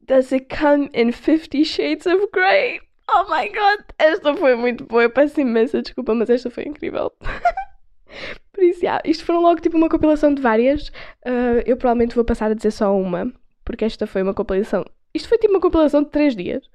[0.00, 2.80] Does it come in 50 Shades of Grey?
[3.08, 5.04] Oh my god, esta foi muito boa.
[5.04, 7.12] Eu peço imensa desculpa, mas esta foi incrível.
[8.52, 10.88] Por isso, yeah, isto foram logo tipo uma compilação de várias.
[11.24, 13.32] Uh, eu provavelmente vou passar a dizer só uma,
[13.64, 14.84] porque esta foi uma compilação.
[15.12, 16.68] Isto foi tipo uma compilação de 3 dias.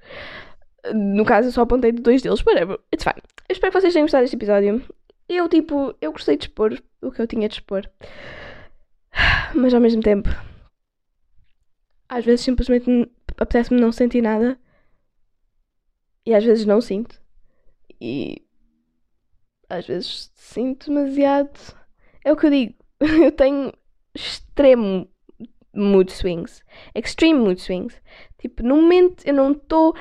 [0.94, 2.78] No caso, eu só apontei de dois deles, whatever.
[2.92, 3.22] It's fine.
[3.48, 4.82] Eu espero que vocês tenham gostado deste episódio.
[5.28, 7.88] Eu, tipo, eu gostei de expor o que eu tinha de expor.
[9.54, 10.28] Mas ao mesmo tempo,
[12.08, 14.58] às vezes simplesmente apetece-me não sentir nada.
[16.26, 17.20] E às vezes não sinto.
[18.00, 18.42] E
[19.68, 21.58] às vezes sinto demasiado.
[22.24, 22.74] É o que eu digo.
[23.00, 23.72] Eu tenho
[24.14, 25.08] extremo
[25.74, 26.62] mood swings.
[26.94, 28.00] Extreme mood swings.
[28.38, 29.94] Tipo, no momento eu não estou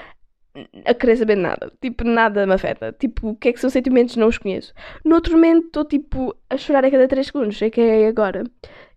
[0.86, 1.72] a querer saber nada.
[1.82, 2.93] Tipo, nada me afeta.
[2.93, 4.16] Tipo, o que é que são sentimentos?
[4.16, 4.74] Não os conheço.
[5.04, 7.58] No outro momento estou, tipo, a chorar a cada 3 segundos.
[7.58, 8.43] Sei que é agora.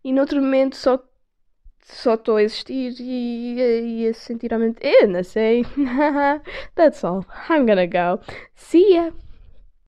[0.03, 1.03] E no outro momento só
[1.85, 4.79] só estou a existir e, e a sentir realmente.
[4.83, 5.65] Eu não sei.
[6.75, 7.25] That's all.
[7.51, 8.21] I'm gonna go.
[8.55, 9.13] See ya.